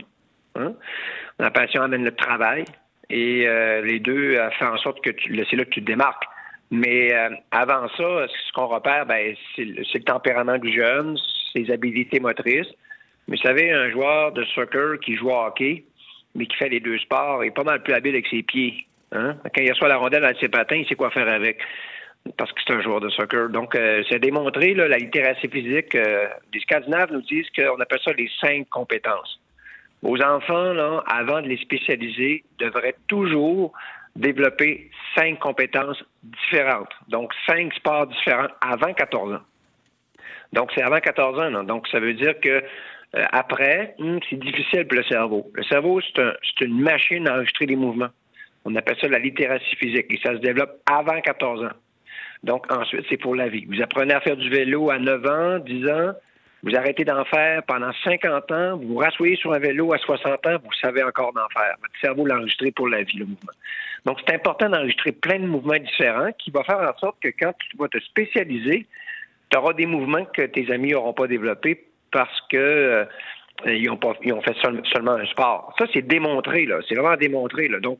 Hein. 0.56 0.74
La 1.38 1.51
passion 1.51 1.84
amène 1.84 2.04
le 2.04 2.16
travail. 2.16 2.66
Et 3.10 3.48
euh, 3.48 3.81
les 3.81 4.00
deux 4.00 4.36
euh, 4.36 4.50
font 4.60 4.68
en 4.68 4.78
sorte 4.78 5.01
que 5.01 5.12
c'est 5.50 5.56
là 5.56 5.63
que 5.63 5.69
tu 5.69 5.81
te 5.81 5.86
démarques. 5.86 6.25
Mais 6.72 7.12
avant 7.50 7.88
ça, 7.98 8.28
ce 8.28 8.54
qu'on 8.54 8.68
repère, 8.68 9.07
ben, 9.07 9.34
c'est 9.56 9.66
le 9.66 10.04
tempérament 10.04 10.60
du 10.60 10.72
jeune, 10.72 11.18
ses 11.51 11.72
habilités 11.72 12.19
motrices. 12.19 12.68
Mais 13.29 13.37
vous 13.37 13.43
savez, 13.43 13.71
un 13.71 13.91
joueur 13.91 14.31
de 14.31 14.43
soccer 14.43 14.99
qui 14.99 15.15
joue 15.15 15.29
au 15.29 15.45
hockey, 15.45 15.83
mais 16.33 16.47
qui 16.47 16.57
fait 16.57 16.69
les 16.69 16.79
deux 16.79 16.97
sports, 16.97 17.43
est 17.43 17.51
pas 17.51 17.63
mal 17.63 17.83
plus 17.83 17.93
habile 17.93 18.15
avec 18.15 18.27
ses 18.27 18.41
pieds. 18.41 18.87
Hein? 19.11 19.35
Quand 19.43 19.61
il 19.61 19.71
reçoit 19.71 19.87
la 19.87 19.97
rondelle 19.97 20.25
avec 20.25 20.39
ses 20.39 20.49
patins, 20.49 20.77
il 20.77 20.87
sait 20.87 20.95
quoi 20.95 21.11
faire 21.11 21.29
avec. 21.29 21.59
Parce 22.37 22.51
que 22.51 22.59
c'est 22.65 22.73
un 22.73 22.81
joueur 22.81 23.01
de 23.01 23.09
soccer. 23.09 23.49
Donc, 23.49 23.75
euh, 23.75 24.03
c'est 24.09 24.17
démontré, 24.19 24.73
là, 24.73 24.87
la 24.87 24.97
littératie 24.97 25.47
physique. 25.47 25.93
Euh, 25.93 26.27
les 26.51 26.59
Scandinaves 26.61 27.11
nous 27.11 27.21
disent 27.21 27.49
qu'on 27.55 27.79
appelle 27.79 27.99
ça 28.03 28.11
les 28.13 28.29
cinq 28.41 28.67
compétences. 28.69 29.39
Vos 30.01 30.19
enfants, 30.21 30.73
là, 30.73 31.03
avant 31.05 31.41
de 31.41 31.47
les 31.47 31.57
spécialiser, 31.57 32.43
devraient 32.57 32.95
toujours 33.07 33.73
développer 34.15 34.89
cinq 35.15 35.37
compétences 35.37 36.03
différentes. 36.23 36.91
Donc, 37.09 37.31
cinq 37.45 37.73
sports 37.75 38.07
différents 38.07 38.47
avant 38.59 38.91
14 38.91 39.33
ans. 39.33 39.41
Donc, 40.51 40.71
c'est 40.73 40.81
avant 40.81 40.99
14 40.99 41.39
ans. 41.39 41.63
Donc, 41.63 41.87
ça 41.89 41.99
veut 41.99 42.15
dire 42.15 42.39
que 42.39 42.63
euh, 43.15 43.25
après, 43.31 43.95
hmm, 43.97 44.17
c'est 44.29 44.39
difficile 44.39 44.88
pour 44.88 44.97
le 44.97 45.03
cerveau. 45.03 45.50
Le 45.53 45.63
cerveau, 45.63 46.00
c'est 46.01 46.65
une 46.65 46.79
machine 46.79 47.27
à 47.27 47.35
enregistrer 47.35 47.65
des 47.65 47.75
mouvements. 47.75 48.09
On 48.65 48.75
appelle 48.75 48.97
ça 49.01 49.07
la 49.07 49.19
littératie 49.19 49.75
physique 49.77 50.06
et 50.09 50.19
ça 50.21 50.33
se 50.33 50.39
développe 50.39 50.81
avant 50.85 51.19
14 51.19 51.63
ans. 51.63 51.77
Donc 52.44 52.71
ensuite, 52.71 53.06
c'est 53.09 53.17
pour 53.17 53.35
la 53.35 53.50
vie. 53.50 53.65
Vous 53.65 53.81
apprenez 53.81 54.13
à 54.13 54.21
faire 54.21 54.38
du 54.38 54.50
vélo 54.50 54.91
à 54.91 55.00
9 55.00 55.25
ans, 55.25 55.59
10 55.59 55.88
ans, 55.89 56.11
vous 56.61 56.75
arrêtez 56.75 57.03
d'en 57.06 57.23
faire 57.25 57.63
pendant 57.63 57.91
50 58.03 58.51
ans, 58.51 58.77
vous 58.77 58.89
vous 58.89 58.97
rassoyez 58.97 59.38
sur 59.38 59.53
un 59.53 59.59
vélo 59.59 59.94
à 59.94 59.97
60 59.97 60.45
ans, 60.45 60.57
vous 60.63 60.73
savez 60.81 61.03
encore 61.03 61.33
d'en 61.33 61.47
faire. 61.50 61.75
Votre 61.81 62.00
cerveau 62.01 62.25
l'a 62.25 62.38
enregistré 62.38 62.71
pour 62.71 62.88
la 62.89 63.03
vie, 63.03 63.17
le 63.17 63.25
mouvement. 63.25 63.51
Donc 64.05 64.19
c'est 64.25 64.36
important 64.36 64.69
d'enregistrer 64.69 65.13
plein 65.13 65.39
de 65.39 65.48
mouvements 65.48 65.79
différents 65.79 66.31
qui 66.38 66.51
va 66.51 66.63
faire 66.63 66.79
en 66.79 66.98
sorte 66.98 67.17
que 67.22 67.29
quand 67.29 67.53
tu 67.60 67.77
vas 67.77 67.88
te 67.88 68.00
spécialiser, 68.00 68.86
tu 69.50 69.57
auras 69.57 69.74
des 69.74 69.86
mouvements 69.86 70.25
que 70.25 70.43
tes 70.43 70.72
amis 70.72 70.91
n'auront 70.91 71.13
pas 71.13 71.27
développés 71.27 71.88
parce 72.12 72.42
que 72.50 72.58
euh, 72.58 73.06
ils, 73.66 73.89
ont 73.89 73.98
pas, 73.98 74.13
ils 74.24 74.34
ont 74.34 74.42
fait 74.42 74.56
seulement 74.62 75.13
un 75.13 75.25
sport. 75.25 75.74
Ça, 75.78 75.86
c'est 75.94 76.01
démontré, 76.01 76.66
là. 76.66 76.80
C'est 76.88 76.96
vraiment 76.96 77.18
démontré, 77.18 77.68
là. 77.68 77.80
Donc, 77.80 78.00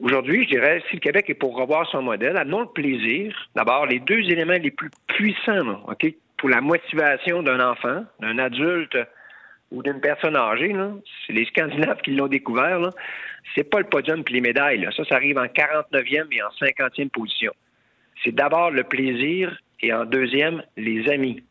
aujourd'hui, 0.00 0.44
je 0.44 0.50
dirais, 0.50 0.82
si 0.88 0.96
le 0.96 1.00
Québec 1.00 1.26
est 1.28 1.34
pour 1.34 1.56
revoir 1.56 1.88
son 1.90 2.02
modèle, 2.02 2.36
amenons 2.36 2.60
le 2.60 2.66
plaisir. 2.66 3.34
D'abord, 3.54 3.86
les 3.86 4.00
deux 4.00 4.20
éléments 4.30 4.58
les 4.60 4.70
plus 4.70 4.90
puissants, 5.06 5.82
OK, 5.88 6.06
pour 6.38 6.48
la 6.48 6.60
motivation 6.60 7.42
d'un 7.42 7.60
enfant, 7.60 8.04
d'un 8.20 8.38
adulte 8.38 8.96
ou 9.70 9.82
d'une 9.82 10.00
personne 10.00 10.36
âgée, 10.36 10.74
c'est 11.26 11.32
les 11.32 11.44
Scandinaves 11.44 12.00
qui 12.00 12.12
l'ont 12.12 12.26
découvert, 12.26 12.80
là. 12.80 12.90
C'est 13.54 13.68
pas 13.68 13.78
le 13.78 13.86
podium 13.86 14.22
et 14.26 14.32
les 14.32 14.40
médailles, 14.40 14.86
Ça, 14.96 15.04
ça 15.04 15.16
arrive 15.16 15.38
en 15.38 15.46
49e 15.46 16.26
et 16.30 16.42
en 16.42 16.50
50e 16.60 17.08
position. 17.08 17.52
C'est 18.22 18.34
d'abord 18.34 18.70
le 18.70 18.84
plaisir 18.84 19.56
et 19.80 19.92
en 19.92 20.04
deuxième, 20.04 20.62
les 20.76 21.08
amis. 21.10 21.42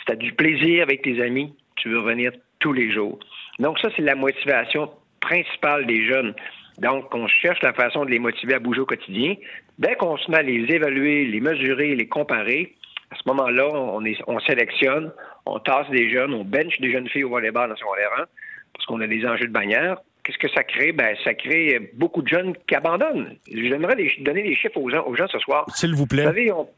Si 0.00 0.06
tu 0.06 0.12
as 0.12 0.16
du 0.16 0.32
plaisir 0.32 0.82
avec 0.82 1.02
tes 1.02 1.22
amis, 1.22 1.54
tu 1.76 1.88
veux 1.88 1.98
revenir 1.98 2.32
tous 2.58 2.72
les 2.72 2.90
jours. 2.90 3.18
Donc 3.58 3.78
ça, 3.78 3.88
c'est 3.96 4.02
la 4.02 4.14
motivation 4.14 4.90
principale 5.20 5.86
des 5.86 6.06
jeunes. 6.06 6.34
Donc, 6.78 7.14
on 7.14 7.26
cherche 7.26 7.60
la 7.62 7.74
façon 7.74 8.04
de 8.04 8.10
les 8.10 8.18
motiver 8.18 8.54
à 8.54 8.58
bouger 8.58 8.80
au 8.80 8.86
quotidien. 8.86 9.34
Dès 9.78 9.96
qu'on 9.96 10.16
se 10.16 10.30
met 10.30 10.38
à 10.38 10.42
les 10.42 10.64
évaluer, 10.74 11.26
les 11.26 11.40
mesurer, 11.40 11.94
les 11.94 12.08
comparer, 12.08 12.74
à 13.10 13.16
ce 13.16 13.22
moment-là, 13.26 13.68
on, 13.72 14.02
on 14.26 14.40
sélectionne, 14.40 15.12
on 15.44 15.58
tasse 15.58 15.90
des 15.90 16.10
jeunes, 16.10 16.32
on 16.32 16.44
bench 16.44 16.80
des 16.80 16.90
jeunes 16.90 17.08
filles 17.08 17.24
au 17.24 17.30
volleyball 17.30 17.68
dans 17.68 17.76
secondaire 17.76 18.10
1, 18.18 18.24
parce 18.72 18.86
qu'on 18.86 19.00
a 19.00 19.06
des 19.06 19.26
enjeux 19.26 19.46
de 19.46 19.52
bannière. 19.52 19.98
Qu'est-ce 20.22 20.38
que 20.38 20.48
ça 20.48 20.62
crée? 20.62 20.92
Ben, 20.92 21.16
ça 21.24 21.34
crée 21.34 21.90
beaucoup 21.94 22.22
de 22.22 22.28
jeunes 22.28 22.54
qui 22.66 22.74
abandonnent. 22.74 23.36
J'aimerais 23.52 23.96
donner 24.20 24.42
des 24.42 24.54
chiffres 24.54 24.76
aux 24.76 24.90
gens, 24.90 25.04
aux 25.06 25.16
gens 25.16 25.26
ce 25.28 25.38
soir. 25.38 25.66
S'il 25.74 25.94
vous 25.94 26.06
plaît. 26.06 26.22
Vous 26.22 26.28
savez, 26.28 26.52
on 26.52 26.68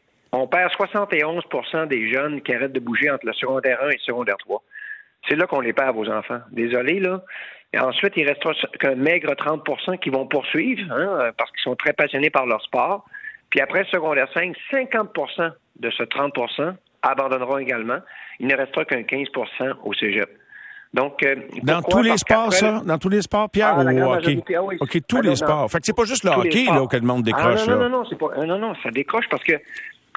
perd 0.50 0.72
71% 0.72 1.88
des 1.88 2.12
jeunes 2.12 2.40
qui 2.42 2.54
arrêtent 2.54 2.72
de 2.72 2.80
bouger 2.80 3.10
entre 3.10 3.26
le 3.26 3.32
secondaire 3.34 3.82
1 3.82 3.88
et 3.90 3.92
le 3.92 3.98
secondaire 3.98 4.36
3. 4.38 4.62
C'est 5.28 5.36
là 5.36 5.46
qu'on 5.46 5.60
les 5.60 5.72
perd, 5.72 5.94
vos 5.94 6.08
enfants. 6.08 6.40
Désolé, 6.50 6.98
là. 6.98 7.22
Et 7.74 7.78
ensuite, 7.78 8.12
il 8.16 8.28
restera 8.28 8.52
qu'un 8.78 8.96
maigre 8.96 9.32
30% 9.32 9.98
qui 9.98 10.10
vont 10.10 10.26
poursuivre, 10.26 10.92
hein, 10.92 11.30
parce 11.38 11.50
qu'ils 11.52 11.62
sont 11.62 11.76
très 11.76 11.92
passionnés 11.92 12.30
par 12.30 12.46
leur 12.46 12.60
sport. 12.62 13.06
Puis 13.50 13.60
après 13.60 13.84
secondaire 13.84 14.28
5, 14.34 14.54
50% 14.70 15.52
de 15.80 15.90
ce 15.90 16.02
30% 16.02 16.74
abandonneront 17.02 17.58
également. 17.58 17.98
Il 18.40 18.46
ne 18.46 18.56
restera 18.56 18.84
qu'un 18.84 19.02
15% 19.02 19.74
au 19.84 19.92
cégep. 19.94 20.30
Donc, 20.94 21.24
euh, 21.24 21.36
dans 21.62 21.80
tous 21.80 22.02
les 22.02 22.16
sports, 22.18 22.52
ça? 22.52 22.82
Dans 22.84 22.98
tous 22.98 23.08
les 23.08 23.22
sports, 23.22 23.48
Pierre, 23.48 23.76
ah, 23.78 23.84
ou 23.84 24.12
hockey? 24.12 24.42
Ah 24.54 24.62
OK, 24.62 24.98
tous 25.08 25.18
ah, 25.18 25.22
les 25.22 25.36
sports. 25.36 25.70
Fait 25.70 25.78
que 25.78 25.86
c'est 25.86 25.96
pas 25.96 26.04
juste 26.04 26.24
le 26.24 26.30
hockey, 26.30 26.64
là, 26.66 26.86
que 26.86 26.96
le 26.96 27.06
monde 27.06 27.22
décroche, 27.22 27.66
non, 27.66 27.76
non, 27.76 27.88
non, 27.88 28.04
non, 28.10 28.16
pas, 28.18 28.44
non, 28.44 28.58
non, 28.58 28.74
ça 28.82 28.90
décroche 28.90 29.24
parce 29.30 29.42
que 29.42 29.54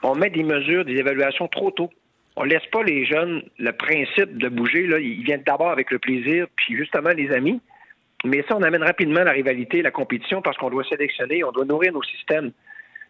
on 0.04 0.16
met 0.16 0.30
des 0.30 0.44
mesures, 0.44 0.86
des 0.86 0.98
évaluations 0.98 1.48
trop 1.48 1.72
tôt. 1.72 1.90
On 2.36 2.44
laisse 2.44 2.66
pas 2.72 2.84
les 2.84 3.06
jeunes 3.06 3.44
le 3.58 3.72
principe 3.72 4.38
de 4.38 4.50
bouger. 4.50 4.88
Ils 5.02 5.24
viennent 5.24 5.44
d'abord 5.46 5.70
avec 5.70 5.92
le 5.92 6.00
plaisir, 6.00 6.48
puis 6.56 6.76
justement 6.76 7.12
les 7.12 7.32
amis. 7.32 7.62
Mais 8.26 8.44
ça, 8.48 8.58
on 8.58 8.64
amène 8.64 8.84
rapidement 8.84 9.24
la 9.24 9.32
rivalité, 9.32 9.82
la 9.82 9.92
compétition, 9.92 10.42
parce 10.42 10.58
qu'on 10.58 10.70
doit 10.70 10.84
sélectionner, 10.84 11.44
on 11.44 11.52
doit 11.52 11.66
nourrir 11.66 11.94
nos 11.94 12.04
systèmes. 12.04 12.52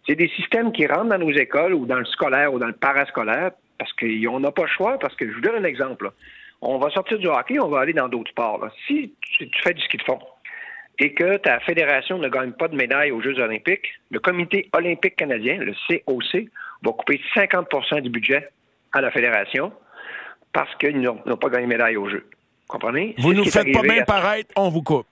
C'est 0.07 0.15
des 0.15 0.27
systèmes 0.29 0.71
qui 0.71 0.85
rentrent 0.85 1.09
dans 1.09 1.17
nos 1.17 1.31
écoles 1.31 1.73
ou 1.73 1.85
dans 1.85 1.97
le 1.97 2.05
scolaire 2.05 2.53
ou 2.53 2.59
dans 2.59 2.67
le 2.67 2.73
parascolaire 2.73 3.51
parce 3.77 3.91
qu'on 3.93 4.39
n'a 4.39 4.51
pas 4.51 4.63
le 4.63 4.69
choix, 4.69 4.97
parce 4.99 5.15
que 5.15 5.27
je 5.27 5.33
vous 5.33 5.41
donne 5.41 5.63
un 5.63 5.67
exemple. 5.67 6.11
On 6.61 6.77
va 6.77 6.89
sortir 6.89 7.17
du 7.17 7.27
hockey, 7.27 7.59
on 7.59 7.67
va 7.67 7.79
aller 7.79 7.93
dans 7.93 8.07
d'autres 8.07 8.31
sports. 8.31 8.65
Si 8.87 9.13
tu, 9.21 9.49
fais 9.63 9.73
du 9.73 9.81
ski 9.81 9.97
de 9.97 10.03
fond 10.03 10.19
et 10.97 11.13
que 11.13 11.37
ta 11.37 11.59
fédération 11.59 12.17
ne 12.17 12.29
gagne 12.29 12.53
pas 12.53 12.69
de 12.69 12.75
médaille 12.75 13.11
aux 13.11 13.21
Jeux 13.21 13.37
olympiques, 13.39 13.87
le 14.11 14.19
comité 14.19 14.69
olympique 14.71 15.17
canadien, 15.17 15.57
le 15.57 15.73
COC, 15.87 16.47
va 16.83 16.91
couper 16.91 17.21
50 17.33 18.01
du 18.01 18.09
budget 18.09 18.49
à 18.93 19.01
la 19.01 19.11
fédération 19.11 19.71
parce 20.53 20.73
qu'ils 20.75 21.01
n'ont 21.01 21.37
pas 21.37 21.49
gagné 21.49 21.63
de 21.63 21.69
médaille 21.69 21.97
aux 21.97 22.09
Jeux. 22.09 22.27
Comprenez? 22.67 23.15
Vous 23.17 23.33
nous 23.33 23.45
faites 23.45 23.71
pas 23.73 23.81
bien 23.81 24.03
paraître, 24.03 24.51
on 24.55 24.69
vous 24.69 24.81
coupe. 24.81 25.07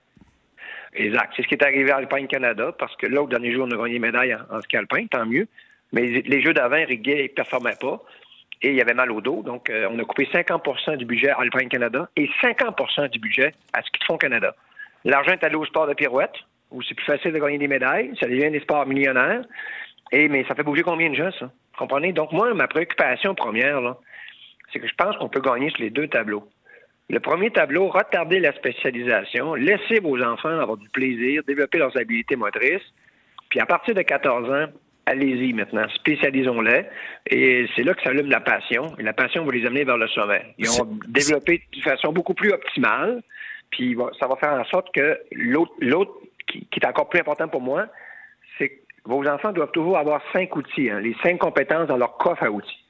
Exact. 0.95 1.33
C'est 1.35 1.43
ce 1.43 1.47
qui 1.47 1.55
est 1.55 1.63
arrivé 1.63 1.91
à 1.91 1.97
Alpine 1.97 2.27
Canada, 2.27 2.73
parce 2.77 2.95
que 2.95 3.07
là, 3.07 3.21
au 3.21 3.27
dernier 3.27 3.51
jour, 3.51 3.67
on 3.67 3.71
a 3.71 3.83
gagné 3.83 3.99
médaille 3.99 4.35
en, 4.35 4.61
ski 4.61 4.77
alpin, 4.77 5.05
tant 5.07 5.25
mieux. 5.25 5.47
Mais 5.91 6.05
les 6.05 6.41
jeux 6.41 6.53
d'avant, 6.53 6.83
Riguet 6.85 7.23
ne 7.23 7.27
performait 7.27 7.75
pas 7.79 8.01
et 8.61 8.69
il 8.69 8.75
y 8.75 8.81
avait 8.81 8.93
mal 8.93 9.11
au 9.11 9.21
dos. 9.21 9.43
Donc, 9.43 9.69
euh, 9.69 9.87
on 9.91 9.99
a 9.99 10.03
coupé 10.03 10.27
50% 10.31 10.97
du 10.97 11.05
budget 11.05 11.29
à 11.29 11.39
Alpine 11.39 11.69
Canada 11.69 12.09
et 12.15 12.29
50% 12.41 13.09
du 13.09 13.19
budget 13.19 13.53
à 13.73 13.81
Ski 13.81 13.99
de 13.99 14.05
fond 14.05 14.17
Canada. 14.17 14.55
L'argent 15.03 15.33
est 15.33 15.43
allé 15.43 15.55
au 15.55 15.65
sport 15.65 15.87
de 15.87 15.93
pirouette, 15.93 16.35
où 16.71 16.81
c'est 16.81 16.95
plus 16.95 17.05
facile 17.05 17.33
de 17.33 17.39
gagner 17.39 17.57
des 17.57 17.67
médailles. 17.67 18.13
Ça 18.19 18.27
devient 18.27 18.49
des 18.49 18.61
sports 18.61 18.85
millionnaires. 18.85 19.43
Et, 20.13 20.27
mais 20.27 20.45
ça 20.47 20.53
fait 20.53 20.63
bouger 20.63 20.83
combien 20.83 21.09
de 21.09 21.15
gens, 21.15 21.31
ça? 21.39 21.51
Comprenez? 21.77 22.13
Donc, 22.13 22.31
moi, 22.31 22.53
ma 22.53 22.67
préoccupation 22.67 23.33
première, 23.33 23.95
c'est 24.71 24.79
que 24.79 24.87
je 24.87 24.93
pense 24.95 25.17
qu'on 25.17 25.27
peut 25.27 25.41
gagner 25.41 25.71
sur 25.71 25.81
les 25.81 25.89
deux 25.89 26.07
tableaux. 26.07 26.47
Le 27.09 27.19
premier 27.19 27.49
tableau, 27.49 27.89
retarder 27.89 28.39
la 28.39 28.53
spécialisation, 28.53 29.55
laisser 29.55 29.99
vos 29.99 30.21
enfants 30.21 30.59
avoir 30.59 30.77
du 30.77 30.87
plaisir, 30.89 31.41
développer 31.47 31.79
leurs 31.79 31.97
habiletés 31.97 32.35
motrices. 32.35 32.93
Puis 33.49 33.59
à 33.59 33.65
partir 33.65 33.95
de 33.95 34.03
14 34.03 34.49
ans, 34.51 34.71
allez-y 35.07 35.51
maintenant, 35.51 35.87
spécialisons-les. 35.95 36.85
Et 37.31 37.67
c'est 37.75 37.83
là 37.83 37.95
que 37.95 38.03
s'allume 38.03 38.29
la 38.29 38.39
passion. 38.39 38.95
Et 38.99 39.03
la 39.03 39.13
passion 39.13 39.43
va 39.43 39.51
les 39.51 39.65
amener 39.65 39.83
vers 39.83 39.97
le 39.97 40.07
sommet. 40.09 40.53
Ils 40.59 40.67
vont 40.67 40.97
développer 41.07 41.63
de 41.75 41.81
façon 41.81 42.13
beaucoup 42.13 42.35
plus 42.35 42.51
optimale. 42.51 43.23
Puis 43.71 43.97
ça 44.19 44.27
va 44.27 44.35
faire 44.35 44.53
en 44.53 44.65
sorte 44.65 44.93
que 44.93 45.19
l'autre, 45.31 46.13
qui, 46.47 46.67
est 46.75 46.85
encore 46.85 47.09
plus 47.09 47.19
important 47.19 47.47
pour 47.47 47.61
moi, 47.61 47.87
vos 49.05 49.27
enfants 49.27 49.51
doivent 49.51 49.71
toujours 49.71 49.97
avoir 49.97 50.21
cinq 50.31 50.55
outils, 50.55 50.89
hein, 50.89 50.99
les 50.99 51.15
cinq 51.23 51.39
compétences 51.39 51.87
dans 51.87 51.97
leur 51.97 52.17
coffre 52.17 52.43
à 52.43 52.51
outils. 52.51 52.83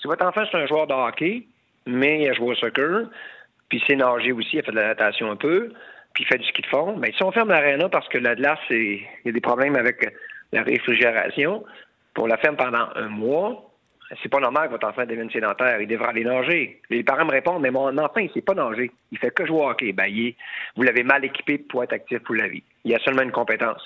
Si 0.00 0.06
votre 0.06 0.24
enfant 0.24 0.42
c'est 0.50 0.58
un 0.58 0.66
joueur 0.66 0.86
de 0.86 0.94
hockey, 0.94 1.44
mais 1.86 2.22
il 2.22 2.28
a 2.28 2.32
joué 2.34 2.50
au 2.50 2.54
soccer, 2.54 3.08
puis 3.68 3.78
il 3.78 3.86
sait 3.86 3.96
nager 3.96 4.32
aussi, 4.32 4.56
il 4.56 4.58
a 4.60 4.62
fait 4.62 4.70
de 4.70 4.76
la 4.76 4.88
natation 4.88 5.30
un 5.30 5.36
peu, 5.36 5.72
puis 6.14 6.24
il 6.24 6.26
fait 6.26 6.38
du 6.38 6.46
ski 6.46 6.62
de 6.62 6.66
fond. 6.66 6.96
Mais 6.96 7.12
si 7.12 7.22
on 7.22 7.32
ferme 7.32 7.48
l'aréna 7.48 7.88
parce 7.88 8.08
que 8.08 8.18
la 8.18 8.34
glace, 8.34 8.58
il 8.70 9.02
y 9.24 9.28
a 9.28 9.32
des 9.32 9.40
problèmes 9.40 9.76
avec 9.76 10.14
la 10.52 10.62
réfrigération, 10.62 11.64
puis 12.14 12.22
on 12.22 12.26
la 12.26 12.36
ferme 12.36 12.56
pendant 12.56 12.88
un 12.94 13.08
mois, 13.08 13.66
c'est 14.22 14.28
pas 14.28 14.38
normal 14.38 14.68
que 14.68 14.72
votre 14.72 14.86
enfant 14.86 15.04
devienne 15.04 15.30
sédentaire. 15.30 15.80
Il 15.80 15.88
devra 15.88 16.10
aller 16.10 16.24
nager. 16.24 16.80
Les 16.90 17.02
parents 17.02 17.24
me 17.24 17.32
répondent, 17.32 17.60
mais 17.60 17.70
mon 17.70 17.96
enfant, 17.98 18.20
il 18.20 18.30
sait 18.30 18.40
pas 18.40 18.54
nager. 18.54 18.90
Il 19.10 19.18
fait 19.18 19.32
que 19.32 19.44
jouer 19.44 19.58
au 19.58 19.68
hockey. 19.68 19.92
Ben, 19.92 20.08
vous 20.76 20.82
l'avez 20.82 21.02
mal 21.02 21.24
équipé 21.24 21.58
pour 21.58 21.82
être 21.82 21.92
actif 21.92 22.20
pour 22.20 22.36
la 22.36 22.46
vie. 22.46 22.62
Il 22.84 22.94
a 22.94 22.98
seulement 23.00 23.22
une 23.22 23.32
compétence. 23.32 23.82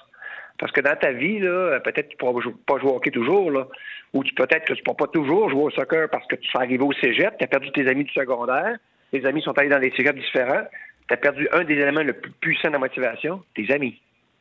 Parce 0.60 0.72
que 0.72 0.82
dans 0.82 0.94
ta 0.94 1.12
vie, 1.12 1.38
là, 1.38 1.80
peut-être 1.80 2.10
que 2.10 2.16
tu 2.16 2.16
ne 2.16 2.32
pourras 2.32 2.50
pas 2.66 2.78
jouer 2.78 2.90
au 2.90 2.96
hockey 2.96 3.10
toujours, 3.10 3.50
là, 3.50 3.66
ou 4.12 4.22
peut-être 4.22 4.66
que 4.66 4.74
tu 4.74 4.80
ne 4.80 4.84
pourras 4.84 5.06
pas 5.06 5.06
toujours 5.06 5.48
jouer 5.48 5.62
au 5.62 5.70
soccer 5.70 6.08
parce 6.10 6.26
que 6.26 6.36
tu 6.36 6.46
seras 6.50 6.64
arrivé 6.64 6.84
au 6.84 6.92
cégep, 6.92 7.38
tu 7.38 7.44
as 7.44 7.48
perdu 7.48 7.72
tes 7.72 7.88
amis 7.88 8.04
du 8.04 8.12
secondaire, 8.12 8.76
tes 9.10 9.24
amis 9.24 9.40
sont 9.40 9.56
allés 9.58 9.70
dans 9.70 9.80
des 9.80 9.90
cégeps 9.96 10.20
différents. 10.20 10.64
Tu 11.08 11.14
as 11.14 11.16
perdu 11.16 11.48
un 11.52 11.64
des 11.64 11.74
éléments 11.74 12.02
le 12.02 12.12
plus 12.12 12.30
puissant 12.32 12.68
de 12.68 12.74
la 12.74 12.78
motivation, 12.78 13.42
tes 13.56 13.72
amis. 13.72 13.98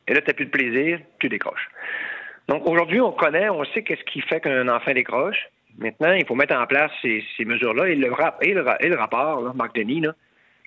Et 0.08 0.14
là, 0.14 0.22
tu 0.22 0.28
n'as 0.28 0.34
plus 0.34 0.46
de 0.46 0.52
plaisir, 0.52 1.00
tu 1.20 1.30
décroches. 1.30 1.70
Donc 2.50 2.68
aujourd'hui, 2.68 3.00
on 3.00 3.14
connaît, 3.14 3.50
on 3.50 3.64
sait 3.66 3.84
qu'est-ce 3.84 4.04
qui 4.04 4.20
fait 4.22 4.42
qu'un 4.42 4.68
enfant 4.68 4.92
décroche. 4.94 5.48
Maintenant, 5.78 6.12
il 6.12 6.26
faut 6.26 6.36
mettre 6.36 6.56
en 6.56 6.68
place 6.68 6.92
ces, 7.02 7.24
mesures-là. 7.46 7.88
Et 7.88 7.96
le, 7.96 8.12
et 8.42 8.54
le, 8.54 8.96
rapport, 8.96 9.56
Marc 9.56 9.76
Denis, 9.76 10.02
là, 10.02 10.14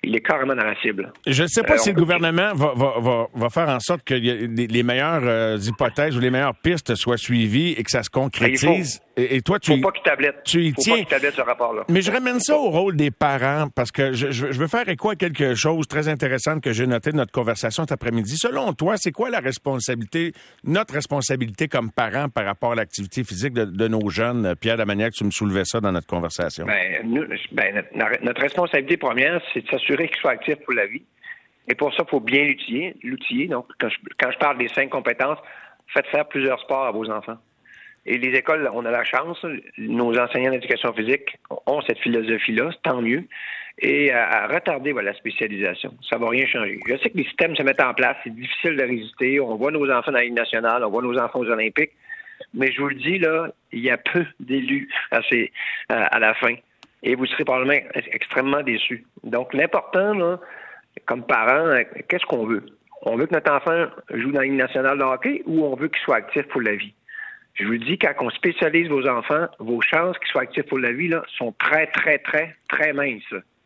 il 0.03 0.15
est 0.15 0.21
carrément 0.21 0.55
dans 0.55 0.65
la 0.65 0.75
cible. 0.81 1.11
Je 1.25 1.43
ne 1.43 1.47
sais 1.47 1.63
pas 1.63 1.75
euh, 1.75 1.77
si 1.77 1.89
le 1.89 1.95
gouvernement 1.95 2.53
va, 2.53 3.49
faire 3.49 3.69
en 3.69 3.79
sorte 3.79 4.03
que 4.03 4.13
les, 4.13 4.83
meilleures 4.83 5.23
euh, 5.23 5.57
hypothèses 5.57 6.15
ou 6.17 6.19
les 6.19 6.29
meilleures 6.29 6.55
pistes 6.55 6.95
soient 6.95 7.17
suivies 7.17 7.71
et 7.71 7.83
que 7.83 7.89
ça 7.89 8.03
se 8.03 8.09
concrétise. 8.09 9.01
Et, 9.15 9.41
toi, 9.41 9.59
tu. 9.59 9.75
Faut 9.75 9.81
pas 9.81 9.91
qu'il 9.91 10.03
tablette. 10.03 10.43
Tu 10.43 10.63
y 10.63 10.71
faut 10.71 10.81
tiens. 10.81 11.03
Pas 11.03 11.19
ce 11.19 11.41
rapport-là. 11.41 11.83
Mais 11.87 12.01
je 12.01 12.11
ramène 12.11 12.39
ça 12.39 12.57
au 12.57 12.71
rôle 12.71 12.95
des 12.95 13.11
parents 13.11 13.67
parce 13.75 13.91
que 13.91 14.13
je, 14.13 14.45
veux 14.45 14.67
faire 14.67 14.89
écho 14.89 15.11
à 15.11 15.15
quelque 15.15 15.53
chose 15.53 15.87
très 15.87 16.07
intéressant 16.07 16.59
que 16.59 16.73
j'ai 16.73 16.87
noté 16.87 17.11
de 17.11 17.17
notre 17.17 17.31
conversation 17.31 17.83
cet 17.83 17.91
après-midi. 17.91 18.37
Selon 18.37 18.73
toi, 18.73 18.95
c'est 18.97 19.11
quoi 19.11 19.29
la 19.29 19.39
responsabilité, 19.39 20.31
notre 20.63 20.95
responsabilité 20.95 21.67
comme 21.67 21.91
parents 21.91 22.27
par 22.27 22.45
rapport 22.45 22.71
à 22.71 22.75
l'activité 22.75 23.23
physique 23.23 23.53
de, 23.53 23.87
nos 23.87 24.09
jeunes? 24.09 24.55
Pierre 24.59 24.77
que 24.77 25.09
tu 25.15 25.25
me 25.25 25.31
soulevais 25.31 25.65
ça 25.65 25.79
dans 25.79 25.91
notre 25.91 26.07
conversation. 26.07 26.65
Ben, 26.65 27.03
ben 27.51 27.83
notre, 28.23 28.41
responsabilité 28.41 28.97
première, 28.97 29.41
c'est 29.53 29.61
de 29.61 29.69
s'assurer 29.69 30.07
qu'ils 30.07 30.17
soient 30.17 30.31
actifs 30.31 30.59
pour 30.65 30.73
la 30.73 30.87
vie. 30.87 31.03
Et 31.67 31.75
pour 31.75 31.93
ça, 31.93 32.03
il 32.05 32.09
faut 32.09 32.19
bien 32.19 32.51
l'outiller. 33.03 33.47
Donc, 33.47 33.67
quand 33.79 33.89
je, 33.89 33.97
quand 34.19 34.31
je 34.31 34.37
parle 34.39 34.57
des 34.57 34.69
cinq 34.69 34.89
compétences, 34.89 35.37
faites 35.93 36.07
faire 36.07 36.27
plusieurs 36.27 36.59
sports 36.61 36.85
à 36.85 36.91
vos 36.91 37.09
enfants. 37.09 37.37
Et 38.05 38.17
les 38.17 38.37
écoles, 38.37 38.69
on 38.73 38.85
a 38.85 38.91
la 38.91 39.05
chance, 39.05 39.45
nos 39.77 40.17
enseignants 40.17 40.51
d'éducation 40.51 40.91
physique 40.93 41.37
ont 41.65 41.81
cette 41.81 41.99
philosophie-là, 41.99 42.71
tant 42.83 43.01
mieux. 43.01 43.23
Et 43.79 44.11
à, 44.11 44.47
retarder 44.47 44.93
la 44.93 45.13
spécialisation. 45.13 45.93
Ça 46.07 46.17
va 46.17 46.29
rien 46.29 46.45
changer. 46.45 46.79
Je 46.87 46.97
sais 46.97 47.09
que 47.09 47.17
les 47.17 47.23
systèmes 47.23 47.55
se 47.55 47.63
mettent 47.63 47.81
en 47.81 47.93
place, 47.93 48.17
c'est 48.23 48.35
difficile 48.35 48.75
de 48.75 48.83
résister. 48.83 49.39
On 49.39 49.55
voit 49.55 49.71
nos 49.71 49.89
enfants 49.89 50.11
dans 50.11 50.17
la 50.17 50.25
Ligue 50.25 50.33
nationale, 50.33 50.83
on 50.83 50.89
voit 50.89 51.01
nos 51.01 51.17
enfants 51.17 51.39
aux 51.39 51.49
Olympiques. 51.49 51.91
Mais 52.53 52.71
je 52.71 52.81
vous 52.81 52.89
le 52.89 52.95
dis, 52.95 53.17
là, 53.19 53.47
il 53.71 53.79
y 53.79 53.89
a 53.89 53.97
peu 53.97 54.25
d'élus 54.39 54.89
à, 55.11 56.19
la 56.19 56.33
fin. 56.35 56.53
Et 57.01 57.15
vous 57.15 57.25
serez 57.25 57.45
probablement 57.45 57.79
extrêmement 58.11 58.61
déçus. 58.61 59.05
Donc, 59.23 59.53
l'important, 59.53 60.13
là, 60.13 60.39
comme 61.05 61.25
parent, 61.25 61.75
qu'est-ce 62.07 62.25
qu'on 62.25 62.45
veut? 62.45 62.65
On 63.01 63.15
veut 63.15 63.25
que 63.25 63.33
notre 63.33 63.51
enfant 63.51 63.87
joue 64.13 64.31
dans 64.31 64.41
la 64.41 64.45
Ligue 64.45 64.53
nationale 64.53 64.97
de 64.97 65.03
hockey 65.03 65.41
ou 65.45 65.65
on 65.65 65.75
veut 65.75 65.87
qu'il 65.87 66.01
soit 66.01 66.17
actif 66.17 66.43
pour 66.49 66.61
la 66.61 66.75
vie? 66.75 66.93
Je 67.55 67.65
vous 67.65 67.77
dis, 67.77 67.99
quand 67.99 68.13
on 68.19 68.29
spécialise 68.31 68.87
vos 68.89 69.07
enfants, 69.07 69.45
vos 69.59 69.79
chances 69.81 70.17
qu'ils 70.17 70.29
soient 70.29 70.41
actifs 70.41 70.65
pour 70.65 70.79
la 70.79 70.91
vie 70.91 71.07
là, 71.07 71.23
sont 71.37 71.53
très, 71.59 71.85
très, 71.87 72.17
très, 72.17 72.55
très 72.67 72.93
minces. 72.93 73.21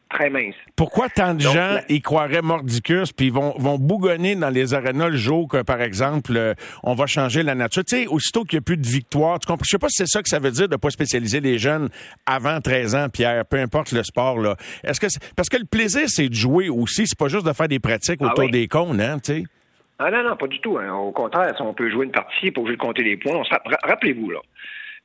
Très 0.09 0.29
minces. 0.29 0.55
Pourquoi 0.77 1.09
tant 1.09 1.33
de 1.33 1.41
gens 1.41 1.79
y 1.89 2.01
croiraient 2.01 2.41
mordicus 2.41 3.11
puis 3.11 3.29
vont, 3.29 3.53
vont 3.57 3.77
bougonner 3.77 4.35
dans 4.35 4.49
les 4.49 4.73
arénas 4.73 5.09
le 5.09 5.17
jour 5.17 5.49
que, 5.49 5.61
par 5.63 5.81
exemple, 5.81 6.31
euh, 6.35 6.53
on 6.83 6.95
va 6.95 7.07
changer 7.07 7.43
la 7.43 7.55
nature? 7.55 7.83
Tu 7.83 8.03
sais, 8.03 8.07
aussitôt 8.07 8.43
qu'il 8.43 8.57
n'y 8.57 8.61
a 8.61 8.63
plus 8.63 8.77
de 8.77 8.87
victoire, 8.87 9.37
tu 9.39 9.47
comprends? 9.47 9.65
Je 9.65 9.71
sais 9.71 9.79
pas 9.79 9.89
si 9.89 9.97
c'est 9.97 10.07
ça 10.07 10.23
que 10.23 10.29
ça 10.29 10.39
veut 10.39 10.51
dire 10.51 10.69
de 10.69 10.75
ne 10.75 10.77
pas 10.77 10.89
spécialiser 10.91 11.41
les 11.41 11.57
jeunes 11.57 11.89
avant 12.25 12.61
13 12.61 12.95
ans, 12.95 13.09
Pierre, 13.09 13.45
peu 13.45 13.57
importe 13.57 13.91
le 13.91 14.03
sport, 14.03 14.39
là. 14.39 14.55
Est-ce 14.83 15.01
que 15.01 15.07
Parce 15.35 15.49
que 15.49 15.57
le 15.57 15.65
plaisir, 15.65 16.03
c'est 16.07 16.29
de 16.29 16.35
jouer 16.35 16.69
aussi, 16.69 17.05
c'est 17.05 17.19
pas 17.19 17.27
juste 17.27 17.45
de 17.45 17.53
faire 17.53 17.67
des 17.67 17.79
pratiques 17.79 18.19
ah 18.21 18.31
autour 18.31 18.49
des 18.49 18.67
cônes, 18.69 19.01
hein, 19.01 19.19
tu 19.19 19.33
sais? 19.33 19.43
Ah 19.99 20.11
non, 20.11 20.23
non, 20.23 20.35
pas 20.35 20.47
du 20.47 20.59
tout. 20.59 20.77
Hein. 20.77 20.93
Au 20.93 21.11
contraire, 21.11 21.55
si 21.55 21.61
on 21.61 21.73
peut 21.73 21.89
jouer 21.89 22.05
une 22.05 22.11
partie 22.11 22.51
pour 22.51 22.67
jouer 22.67 22.77
compter 22.77 23.03
les 23.03 23.17
points, 23.17 23.41
rappelez-vous, 23.83 24.29
là, 24.29 24.39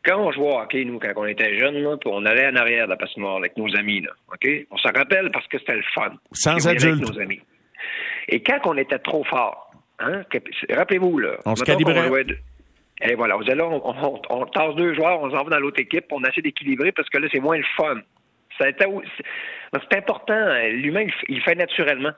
quand 0.05 0.19
on 0.19 0.33
jouait 0.33 0.53
au 0.53 0.59
hockey, 0.59 0.85
nous, 0.85 0.99
quand 0.99 1.13
on 1.17 1.27
était 1.27 1.59
jeunes, 1.59 1.77
là, 1.77 1.97
on 2.07 2.27
allait 2.27 2.49
en 2.49 2.57
arrière 2.57 2.87
de 2.87 2.91
la 2.91 2.97
passoire 2.97 3.37
avec 3.37 3.57
nos 3.57 3.75
amis, 3.77 4.01
là, 4.01 4.11
OK? 4.33 4.49
On 4.71 4.77
s'en 4.77 4.91
rappelle 4.95 5.31
parce 5.31 5.47
que 5.47 5.59
c'était 5.59 5.77
le 5.77 5.85
fun. 5.95 6.13
Sans 6.33 6.69
adultes. 6.69 7.01
nos 7.01 7.21
amis. 7.21 7.41
Et 8.29 8.43
quand 8.43 8.59
on 8.65 8.77
était 8.77 8.99
trop 8.99 9.25
fort, 9.25 9.73
hein, 9.99 10.23
rappelez-vous, 10.71 11.19
là, 11.19 11.37
on 11.47 11.57
se 11.57 11.65
calibrait. 11.65 12.11
Et 13.05 13.15
voilà, 13.15 13.37
on, 13.37 13.41
là, 13.41 13.67
on, 13.67 14.21
on, 14.31 14.47
tasse 14.47 14.75
deux 14.77 14.95
joueurs, 14.95 15.21
on 15.21 15.31
s'en 15.31 15.43
va 15.43 15.51
dans 15.51 15.59
l'autre 15.59 15.81
équipe, 15.81 16.05
on 16.13 16.23
essaie 16.23 16.41
d'équilibrer 16.41 16.93
parce 16.93 17.09
que 17.09 17.19
là, 17.19 17.27
c'est 17.33 17.41
moins 17.41 17.57
le 17.57 17.65
fun. 17.77 18.01
C'est 18.61 19.97
important. 19.97 20.35
Hein. 20.35 20.69
L'humain, 20.69 21.07
il 21.29 21.37
le 21.37 21.43
fait 21.43 21.57
naturellement. 21.57 22.13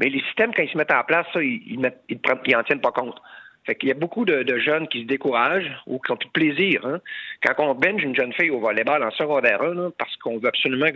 Mais 0.00 0.08
les 0.08 0.20
systèmes, 0.22 0.52
quand 0.54 0.62
ils 0.62 0.70
se 0.70 0.78
mettent 0.78 0.92
en 0.92 1.04
place, 1.04 1.26
ça, 1.32 1.42
ils, 1.42 1.62
ils, 2.08 2.56
en 2.56 2.62
tiennent 2.62 2.80
pas 2.80 2.90
compte. 2.90 3.20
Fait 3.66 3.74
qu'il 3.74 3.90
y 3.90 3.92
a 3.92 3.94
beaucoup 3.94 4.24
de, 4.24 4.58
jeunes 4.58 4.88
qui 4.88 5.02
se 5.02 5.06
découragent 5.06 5.70
ou 5.86 5.98
qui 5.98 6.10
ont 6.10 6.16
plus 6.16 6.28
de 6.28 6.32
plaisir. 6.32 6.86
Hein. 6.86 7.00
Quand 7.44 7.54
on 7.58 7.74
bench 7.74 8.02
une 8.02 8.16
jeune 8.16 8.32
fille 8.32 8.50
au 8.50 8.60
volleyball 8.60 9.02
en 9.02 9.10
secondaire 9.10 9.60
1, 9.62 9.90
parce 9.98 10.16
qu'on 10.16 10.38
veut 10.38 10.48
absolument 10.48 10.88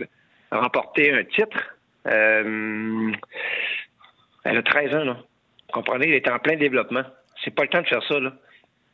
remporter 0.51 1.13
un 1.13 1.23
titre, 1.23 1.75
euh, 2.07 3.11
elle 4.43 4.57
a 4.57 4.63
13 4.63 4.95
ans, 4.95 5.05
là. 5.05 5.17
Vous 5.67 5.81
comprenez? 5.81 6.07
Elle 6.07 6.15
est 6.15 6.29
en 6.29 6.39
plein 6.39 6.55
développement. 6.55 7.03
C'est 7.43 7.53
pas 7.53 7.63
le 7.63 7.69
temps 7.69 7.81
de 7.81 7.87
faire 7.87 8.03
ça, 8.03 8.19
là. 8.19 8.33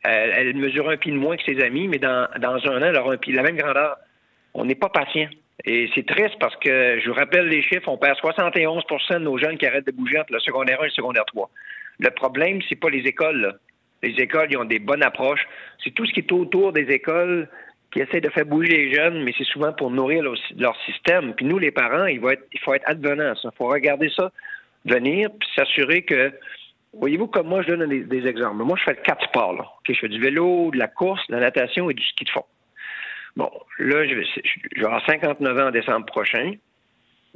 Elle, 0.04 0.54
mesure 0.56 0.90
un 0.90 0.96
pied 0.96 1.12
de 1.12 1.16
moins 1.16 1.36
que 1.36 1.44
ses 1.44 1.62
amis, 1.62 1.88
mais 1.88 1.98
dans, 1.98 2.28
un 2.38 2.82
an, 2.82 2.86
elle 2.86 2.96
aura 2.98 3.14
un 3.14 3.16
pied 3.16 3.32
de 3.32 3.38
la 3.38 3.44
même 3.44 3.56
grandeur. 3.56 3.96
On 4.52 4.64
n'est 4.64 4.74
pas 4.74 4.88
patient. 4.88 5.28
Et 5.64 5.88
c'est 5.94 6.06
triste 6.06 6.36
parce 6.40 6.56
que, 6.56 7.00
je 7.00 7.08
vous 7.08 7.14
rappelle 7.14 7.46
les 7.46 7.62
chiffres, 7.62 7.88
on 7.88 7.96
perd 7.96 8.18
71% 8.18 9.14
de 9.14 9.18
nos 9.18 9.38
jeunes 9.38 9.58
qui 9.58 9.66
arrêtent 9.66 9.86
de 9.86 9.92
bouger 9.92 10.18
entre 10.18 10.32
le 10.32 10.40
secondaire 10.40 10.80
1 10.80 10.84
et 10.84 10.86
le 10.86 10.92
secondaire 10.92 11.24
3. 11.26 11.50
Le 12.00 12.10
problème, 12.10 12.60
c'est 12.68 12.80
pas 12.80 12.90
les 12.90 13.06
écoles. 13.06 13.58
Les 14.02 14.14
écoles, 14.20 14.48
ils 14.50 14.56
ont 14.56 14.64
des 14.64 14.80
bonnes 14.80 15.04
approches. 15.04 15.46
C'est 15.84 15.94
tout 15.94 16.04
ce 16.04 16.12
qui 16.12 16.20
est 16.20 16.32
autour 16.32 16.72
des 16.72 16.90
écoles 16.90 17.48
qui 17.92 18.00
essaie 18.00 18.20
de 18.20 18.30
faire 18.30 18.46
bouger 18.46 18.72
les 18.72 18.94
jeunes, 18.94 19.22
mais 19.22 19.32
c'est 19.38 19.44
souvent 19.44 19.72
pour 19.72 19.90
nourrir 19.90 20.24
leur, 20.56 20.76
système. 20.86 21.34
Puis 21.34 21.44
nous, 21.44 21.58
les 21.58 21.70
parents, 21.70 22.06
il, 22.06 22.24
être, 22.26 22.44
faut 22.64 22.74
être 22.74 22.88
advenant. 22.88 23.34
Il 23.44 23.50
faut 23.56 23.66
regarder 23.66 24.10
ça 24.16 24.32
venir, 24.84 25.28
puis 25.38 25.48
s'assurer 25.54 26.02
que 26.02 26.32
Voyez-vous, 26.94 27.26
comme 27.26 27.48
moi, 27.48 27.62
je 27.62 27.68
donne 27.68 27.88
des, 27.88 28.26
exemples. 28.26 28.62
Moi, 28.62 28.76
je 28.78 28.84
fais 28.84 28.96
quatre 28.96 29.24
sports. 29.24 29.54
Là. 29.54 29.64
je 29.88 29.94
fais 29.94 30.08
du 30.08 30.20
vélo, 30.20 30.70
de 30.70 30.78
la 30.78 30.88
course, 30.88 31.26
de 31.28 31.34
la 31.34 31.40
natation 31.40 31.88
et 31.88 31.94
du 31.94 32.02
ski 32.02 32.24
de 32.24 32.30
fond. 32.30 32.44
Bon, 33.36 33.50
là, 33.78 34.06
je 34.06 34.14
vais, 34.14 34.84
avoir 34.84 35.04
59 35.06 35.58
ans 35.58 35.68
en 35.68 35.70
décembre 35.70 36.06
prochain. 36.06 36.52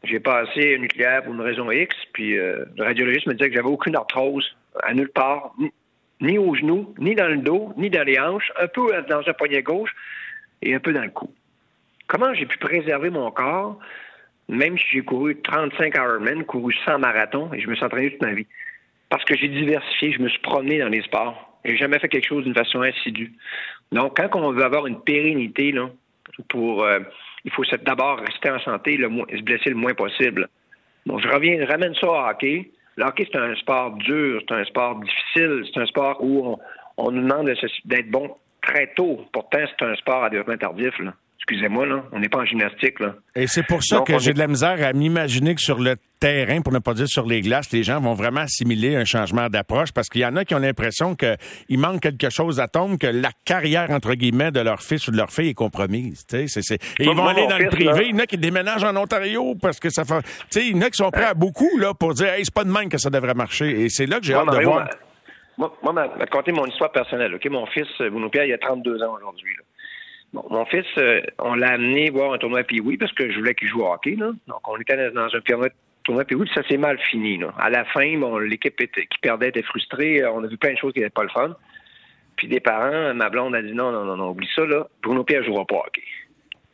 J'ai 0.05 0.21
passé 0.21 0.77
un 0.77 0.81
nucléaire 0.81 1.23
pour 1.23 1.33
une 1.33 1.41
raison 1.41 1.71
X, 1.71 1.97
puis 2.13 2.39
euh, 2.39 2.65
le 2.77 2.85
radiologiste 2.85 3.27
me 3.27 3.35
disait 3.35 3.49
que 3.49 3.57
j'avais 3.57 3.69
aucune 3.69 3.97
arthrose 3.97 4.57
à 4.83 4.93
nulle 4.93 5.09
part, 5.09 5.53
ni, 5.59 5.73
ni 6.21 6.39
au 6.39 6.55
genou, 6.55 6.95
ni 6.99 7.15
dans 7.15 7.29
le 7.29 7.39
dos, 7.39 7.73
ni 7.77 7.89
dans 7.89 8.05
les 8.05 8.19
hanches, 8.19 8.53
un 8.61 8.69
peu 8.69 8.91
dans 9.09 9.23
un 9.27 9.33
poignet 9.33 9.63
gauche 9.63 9.95
et 10.61 10.75
un 10.75 10.81
peu 10.81 10.93
dans 10.93 11.03
le 11.03 11.11
cou. 11.11 11.31
Comment 12.09 12.33
j'ai 12.35 12.47
pu 12.47 12.59
préserver 12.59 13.11
mon 13.11 13.31
corps, 13.31 13.79
même 14.49 14.79
si 14.79 14.85
j'ai 14.93 15.03
couru 15.03 15.41
35 15.41 15.95
Ironman, 15.97 16.45
couru 16.45 16.75
100 16.85 16.99
marathons, 16.99 17.53
et 17.53 17.61
je 17.61 17.69
me 17.69 17.75
suis 17.75 17.85
entraîné 17.85 18.11
toute 18.11 18.23
ma 18.23 18.35
vie? 18.35 18.47
Parce 19.09 19.25
que 19.25 19.37
j'ai 19.37 19.49
diversifié, 19.49 20.13
je 20.13 20.21
me 20.21 20.29
suis 20.29 20.41
promené 20.41 20.79
dans 20.79 20.89
les 20.89 21.03
sports. 21.03 21.59
J'ai 21.65 21.77
jamais 21.77 21.99
fait 21.99 22.09
quelque 22.09 22.29
chose 22.29 22.45
d'une 22.45 22.55
façon 22.55 22.81
assidue. 22.83 23.33
Donc, 23.93 24.17
quand 24.17 24.41
on 24.41 24.53
veut 24.53 24.65
avoir 24.65 24.87
une 24.87 25.01
pérennité, 25.01 25.73
là, 25.73 25.89
euh, 26.55 27.01
il 27.45 27.53
faut 27.53 27.63
d'abord 27.85 28.19
rester 28.19 28.51
en 28.51 28.59
santé, 28.61 28.97
le 28.97 29.09
se 29.09 29.43
blesser 29.43 29.71
le 29.71 29.77
moins 29.77 29.95
possible. 29.95 30.49
Bon, 31.07 31.19
je 31.19 31.29
reviens, 31.29 31.65
ramène 31.67 31.95
ça 31.95 32.09
au 32.09 32.17
hockey. 32.17 32.71
Le 32.97 33.05
hockey, 33.05 33.29
c'est 33.31 33.39
un 33.39 33.55
sport 33.57 33.93
dur, 33.93 34.43
c'est 34.49 34.55
un 34.55 34.65
sport 34.65 35.01
difficile, 35.01 35.65
c'est 35.73 35.81
un 35.81 35.87
sport 35.87 36.19
où 36.21 36.47
on, 36.47 36.59
on 36.97 37.11
nous 37.13 37.23
demande 37.23 37.51
d'être 37.85 38.11
bon 38.11 38.35
très 38.63 38.93
tôt. 38.95 39.21
Pourtant, 39.33 39.61
c'est 39.79 39.85
un 39.85 39.95
sport 39.95 40.25
à 40.25 40.31
développement 40.31 40.57
tardif. 40.57 40.99
Là. 40.99 41.13
Excusez-moi, 41.49 41.87
là, 41.87 42.03
on 42.11 42.19
n'est 42.19 42.29
pas 42.29 42.39
en 42.39 42.45
gymnastique. 42.45 42.99
Là. 42.99 43.15
Et 43.37 43.47
c'est 43.47 43.63
pour 43.63 43.85
ça 43.85 44.01
que 44.01 44.19
j'ai 44.19 44.33
de 44.33 44.39
la 44.41 44.49
misère 44.49 44.85
à 44.85 44.93
m'imaginer 44.93 45.55
que 45.55 45.61
sur 45.61 45.79
le 45.79 45.95
terrain, 46.19 46.61
pour 46.61 46.73
ne 46.73 46.81
pas 46.81 46.93
dire 46.93 47.07
sur 47.07 47.25
les 47.25 47.41
glaces, 47.41 47.71
les 47.71 47.85
gens 47.85 48.01
vont 48.01 48.15
vraiment 48.15 48.41
assimiler 48.41 48.97
un 48.97 49.05
changement 49.05 49.49
d'approche 49.49 49.93
parce 49.93 50.09
qu'il 50.09 50.23
y 50.23 50.27
en 50.27 50.35
a 50.35 50.45
qui 50.45 50.57
ont 50.57 50.59
l'impression 50.59 51.15
qu'il 51.15 51.79
manque 51.79 52.01
quelque 52.01 52.31
chose 52.31 52.59
à 52.59 52.67
tomber, 52.67 52.99
que 52.99 53.07
la 53.07 53.31
carrière, 53.45 53.93
entre 53.93 54.15
guillemets, 54.15 54.51
de 54.51 54.59
leur 54.59 54.83
fils 54.83 55.07
ou 55.07 55.13
de 55.13 55.17
leur 55.17 55.31
fille 55.31 55.51
est 55.51 55.55
compromise. 55.55 56.27
Et 56.33 56.47
ils 56.99 57.11
vont 57.11 57.29
aller 57.29 57.47
dans 57.47 57.59
le 57.59 57.69
privé. 57.69 58.09
Il 58.09 58.11
y 58.11 58.15
en 58.15 58.19
a 58.19 58.27
qui 58.27 58.39
déménagent 58.39 58.83
en 58.83 58.97
Ontario 58.97 59.55
parce 59.55 59.79
que 59.79 59.89
ça 59.89 60.05
fait. 60.05 60.25
il 60.57 60.77
y 60.77 60.79
en 60.79 60.83
a 60.83 60.91
qui 60.91 60.97
sont 60.97 61.13
prêts 61.13 61.27
à 61.27 61.35
beaucoup 61.35 61.79
là, 61.79 61.95
pour 61.95 62.15
dire 62.15 62.27
hey, 62.27 62.45
c'est 62.45 62.53
pas 62.53 62.65
de 62.65 62.73
même 62.73 62.89
que 62.89 62.99
ça 62.99 63.09
devrait 63.09 63.35
marcher. 63.35 63.83
Et 63.83 63.89
c'est 63.89 64.07
là 64.07 64.19
que 64.19 64.27
j'ai 64.27 64.35
hâte 64.35 64.51
de 64.51 64.65
voir. 64.65 64.89
Moi, 65.59 65.73
moi, 65.81 65.93
m'a 65.93 66.27
conté 66.27 66.51
mon 66.51 66.67
histoire 66.67 66.91
personnelle. 66.91 67.37
Ok, 67.37 67.47
Mon 67.47 67.67
fils, 67.67 67.87
Bruno 67.99 68.29
Pierre, 68.31 68.47
il 68.47 68.53
a 68.53 68.59
32 68.59 69.01
ans 69.05 69.15
aujourd'hui 69.17 69.55
mon 70.33 70.65
fils, 70.67 70.87
euh, 70.99 71.21
on 71.39 71.55
l'a 71.55 71.73
amené 71.73 72.11
voir 72.11 72.33
un 72.33 72.39
tournoi 72.39 72.63
puis 72.65 72.81
oui 72.81 72.97
parce 72.97 73.13
que 73.13 73.31
je 73.31 73.39
voulais 73.39 73.55
qu'il 73.55 73.69
joue 73.69 73.83
au 73.83 73.93
hockey. 73.93 74.17
Là. 74.17 74.33
Donc, 74.47 74.69
on 74.69 74.77
était 74.79 75.11
dans 75.11 75.27
un 75.27 75.41
tournoi 76.05 76.25
puis 76.25 76.37
oui, 76.37 76.49
ça 76.55 76.63
s'est 76.65 76.77
mal 76.77 76.99
fini. 76.99 77.39
Là. 77.39 77.53
À 77.59 77.71
la 77.71 77.85
fin, 77.87 78.19
bon, 78.19 78.39
l'équipe 78.39 78.77
qui 78.77 79.19
perdait 79.21 79.49
était 79.49 79.63
frustrée. 79.63 80.25
On 80.27 80.45
a 80.45 80.47
vu 80.47 80.57
plein 80.57 80.73
de 80.73 80.79
choses 80.79 80.93
qui 80.93 81.01
n'étaient 81.01 81.11
pas 81.11 81.23
le 81.23 81.31
fun. 81.31 81.57
Puis 82.37 82.49
des 82.49 82.61
parents, 82.61 83.15
ma 83.15 83.31
blonde 83.31 83.55
a 83.55 83.63
dit 83.63 83.73
non, 83.73 83.93
non, 83.93 84.05
non, 84.05 84.17
non, 84.17 84.31
oublie 84.31 84.49
ça, 84.55 84.65
là. 84.67 84.87
Bruno 85.03 85.25
Pierre 85.25 85.43
jouera 85.43 85.65
pas 85.65 85.77
au 85.77 85.81
hockey. 85.87 86.03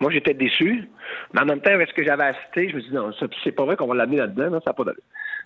Moi, 0.01 0.11
j'étais 0.11 0.35
déçu, 0.35 0.89
mais 1.33 1.43
en 1.43 1.45
même 1.45 1.61
temps, 1.61 1.71
avec 1.71 1.89
ce 1.89 1.95
que 1.95 2.03
j'avais 2.03 2.25
assisté, 2.25 2.69
je 2.69 2.75
me 2.75 2.81
suis 2.81 2.91
dit 2.91 2.97
non, 2.97 3.13
c'est 3.45 3.53
pas 3.53 3.65
vrai 3.65 3.77
qu'on 3.77 3.87
va 3.87 3.95
l'amener 3.95 4.17
là-dedans, 4.17 4.51
ça 4.59 4.71
n'a 4.71 4.73
pas 4.73 4.83
d'allure. 4.83 5.03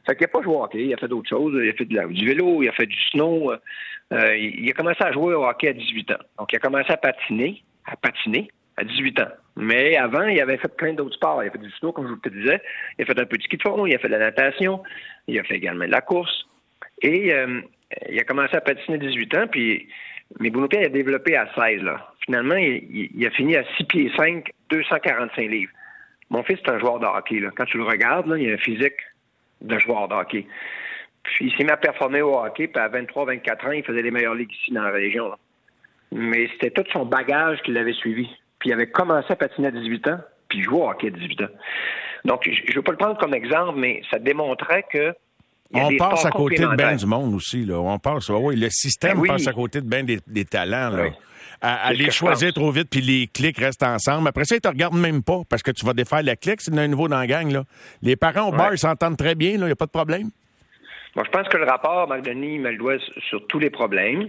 Fait 0.06 0.16
qu'il 0.16 0.22
n'a 0.22 0.28
pas 0.28 0.42
joué 0.42 0.54
au 0.54 0.62
hockey, 0.62 0.84
il 0.84 0.94
a 0.94 0.96
fait 0.96 1.08
d'autres 1.08 1.28
choses, 1.28 1.52
il 1.62 1.68
a 1.68 1.72
fait 1.74 1.84
du 1.84 2.26
vélo, 2.26 2.62
il 2.62 2.68
a 2.68 2.72
fait 2.72 2.86
du 2.86 2.96
snow. 3.10 3.52
Euh, 4.12 4.36
il 4.36 4.70
a 4.70 4.72
commencé 4.72 5.02
à 5.02 5.12
jouer 5.12 5.34
au 5.34 5.44
hockey 5.44 5.68
à 5.68 5.72
18 5.72 6.12
ans. 6.12 6.24
Donc, 6.38 6.52
il 6.52 6.56
a 6.56 6.60
commencé 6.60 6.90
à 6.90 6.96
patiner 6.96 7.62
à 7.86 7.96
patiner 7.96 8.50
à 8.76 8.84
18 8.84 9.20
ans. 9.20 9.28
Mais 9.56 9.96
avant, 9.96 10.26
il 10.26 10.40
avait 10.40 10.58
fait 10.58 10.74
plein 10.76 10.92
d'autres 10.92 11.14
sports. 11.14 11.42
Il 11.42 11.48
a 11.48 11.50
fait 11.50 11.58
du 11.58 11.70
snow, 11.72 11.92
comme 11.92 12.06
je 12.06 12.12
vous 12.12 12.20
le 12.22 12.30
disais. 12.30 12.60
Il 12.98 13.02
a 13.02 13.06
fait 13.06 13.18
un 13.18 13.24
peu 13.24 13.36
de 13.38 13.42
ski 13.42 13.56
de 13.56 13.62
fond, 13.62 13.86
il 13.86 13.94
a 13.94 13.98
fait 13.98 14.08
de 14.08 14.12
la 14.12 14.18
natation, 14.18 14.82
il 15.26 15.38
a 15.38 15.44
fait 15.44 15.56
également 15.56 15.86
de 15.86 15.90
la 15.90 16.02
course. 16.02 16.46
Et 17.00 17.32
euh, 17.32 17.62
il 18.10 18.18
a 18.20 18.24
commencé 18.24 18.54
à 18.54 18.60
patiner 18.60 18.96
à 18.96 18.98
18 18.98 19.36
ans, 19.36 19.46
puis 19.50 19.88
mais 20.40 20.50
Bruno 20.50 20.68
Pierre 20.68 20.86
a 20.86 20.88
développé 20.88 21.36
à 21.36 21.48
16. 21.54 21.82
Là. 21.82 22.12
Finalement, 22.24 22.56
il, 22.56 23.26
a 23.26 23.30
fini 23.30 23.56
à 23.56 23.64
6 23.76 23.84
pieds 23.84 24.12
5, 24.16 24.50
245 24.70 25.48
livres. 25.48 25.72
Mon 26.30 26.42
fils 26.42 26.58
est 26.58 26.68
un 26.68 26.78
joueur 26.80 26.98
de 26.98 27.06
hockey. 27.06 27.38
Là. 27.38 27.50
Quand 27.56 27.64
tu 27.64 27.78
le 27.78 27.84
regardes, 27.84 28.26
là, 28.26 28.36
il 28.36 28.50
a 28.50 28.54
un 28.54 28.58
physique 28.58 28.98
de 29.60 29.78
joueur 29.78 30.08
de 30.08 30.14
hockey. 30.14 30.46
Puis 31.22 31.46
il 31.46 31.56
s'est 31.56 31.64
mis 31.64 31.70
à 31.70 31.76
performer 31.76 32.22
au 32.22 32.36
hockey, 32.36 32.66
puis 32.66 32.82
à 32.82 32.88
23-24 32.88 33.68
ans, 33.68 33.70
il 33.70 33.84
faisait 33.84 34.02
les 34.02 34.10
meilleures 34.10 34.34
ligues 34.34 34.52
ici 34.52 34.72
dans 34.72 34.82
la 34.82 34.90
région. 34.90 35.28
Là 35.28 35.38
mais 36.16 36.48
c'était 36.52 36.70
tout 36.70 36.84
son 36.92 37.04
bagage 37.04 37.60
qui 37.62 37.72
l'avait 37.72 37.92
suivi. 37.92 38.26
Puis 38.58 38.70
il 38.70 38.72
avait 38.72 38.88
commencé 38.88 39.26
à 39.30 39.36
patiner 39.36 39.68
à 39.68 39.70
18 39.70 40.08
ans, 40.08 40.18
puis 40.48 40.62
jouer 40.62 40.78
au 40.78 40.88
hockey 40.88 41.08
à 41.08 41.10
18 41.10 41.42
ans. 41.42 41.48
Donc, 42.24 42.42
je 42.44 42.50
ne 42.50 42.74
veux 42.74 42.82
pas 42.82 42.92
le 42.92 42.98
prendre 42.98 43.18
comme 43.18 43.34
exemple, 43.34 43.78
mais 43.78 44.02
ça 44.10 44.18
démontrait 44.18 44.84
que 44.90 45.12
on 45.74 45.96
passe 45.96 46.24
à 46.24 46.30
côté 46.30 46.62
de 46.62 46.76
bien 46.76 46.94
du 46.94 47.06
monde 47.06 47.34
aussi. 47.34 47.64
Là. 47.64 47.80
On 47.80 47.98
passe, 47.98 48.28
oui, 48.28 48.56
le 48.56 48.70
système 48.70 49.20
ben 49.20 49.28
passe 49.28 49.48
à 49.48 49.52
côté 49.52 49.80
de 49.80 49.88
bien 49.88 50.04
des, 50.04 50.44
talents. 50.44 50.90
Là. 50.90 51.10
À, 51.60 51.92
les 51.92 52.10
choisir 52.10 52.52
trop 52.52 52.70
vite, 52.70 52.88
puis 52.88 53.00
les 53.00 53.26
clics 53.26 53.58
restent 53.58 53.82
ensemble. 53.82 54.28
Après 54.28 54.44
ça, 54.44 54.54
ils 54.54 54.60
te 54.60 54.68
regardent 54.68 54.98
même 54.98 55.22
pas 55.22 55.40
parce 55.48 55.62
que 55.62 55.72
tu 55.72 55.84
vas 55.84 55.92
défaire 55.92 56.22
la 56.22 56.36
clique, 56.36 56.60
c'est 56.60 56.76
un 56.78 56.88
nouveau 56.88 57.08
dans 57.08 57.18
la 57.18 57.26
gang. 57.26 57.50
Là. 57.50 57.64
Les 58.00 58.14
parents 58.14 58.48
au 58.48 58.52
bar, 58.52 58.72
ils 58.72 58.78
s'entendent 58.78 59.16
très 59.16 59.34
bien, 59.34 59.52
il 59.52 59.60
n'y 59.60 59.70
a 59.70 59.76
pas 59.76 59.86
de 59.86 59.90
problème. 59.90 60.30
Moi, 61.16 61.24
je 61.24 61.30
pense 61.30 61.48
que 61.48 61.56
le 61.56 61.64
rapport, 61.64 62.06
Marc 62.08 62.22
Denis, 62.22 62.58
me 62.58 62.70
le 62.70 62.76
doit 62.76 62.98
sur 63.28 63.44
tous 63.48 63.58
les 63.58 63.70
problèmes. 63.70 64.28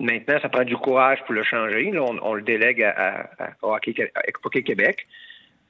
Maintenant, 0.00 0.38
ça 0.40 0.48
prend 0.48 0.64
du 0.64 0.76
courage 0.76 1.18
pour 1.24 1.34
le 1.34 1.42
changer. 1.42 1.92
on, 1.98 2.34
le 2.34 2.42
délègue 2.42 2.82
à, 2.82 3.30
Hockey 3.62 3.92
Québec. 4.62 5.06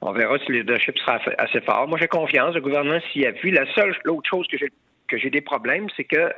On 0.01 0.11
verra 0.11 0.37
si 0.39 0.51
le 0.51 0.59
leadership 0.59 0.97
sera 0.99 1.19
assez 1.37 1.61
fort. 1.61 1.87
Moi, 1.87 1.97
j'ai 1.99 2.07
confiance. 2.07 2.55
Le 2.55 2.61
gouvernement 2.61 2.99
s'y 3.11 3.25
appuie. 3.25 3.51
La 3.51 3.65
seule, 3.73 3.95
l'autre 4.05 4.29
chose 4.29 4.47
que 4.47 4.57
j'ai, 4.57 4.69
que 5.07 5.17
j'ai 5.17 5.29
des 5.29 5.41
problèmes, 5.41 5.87
c'est 5.97 6.05
que, 6.05 6.31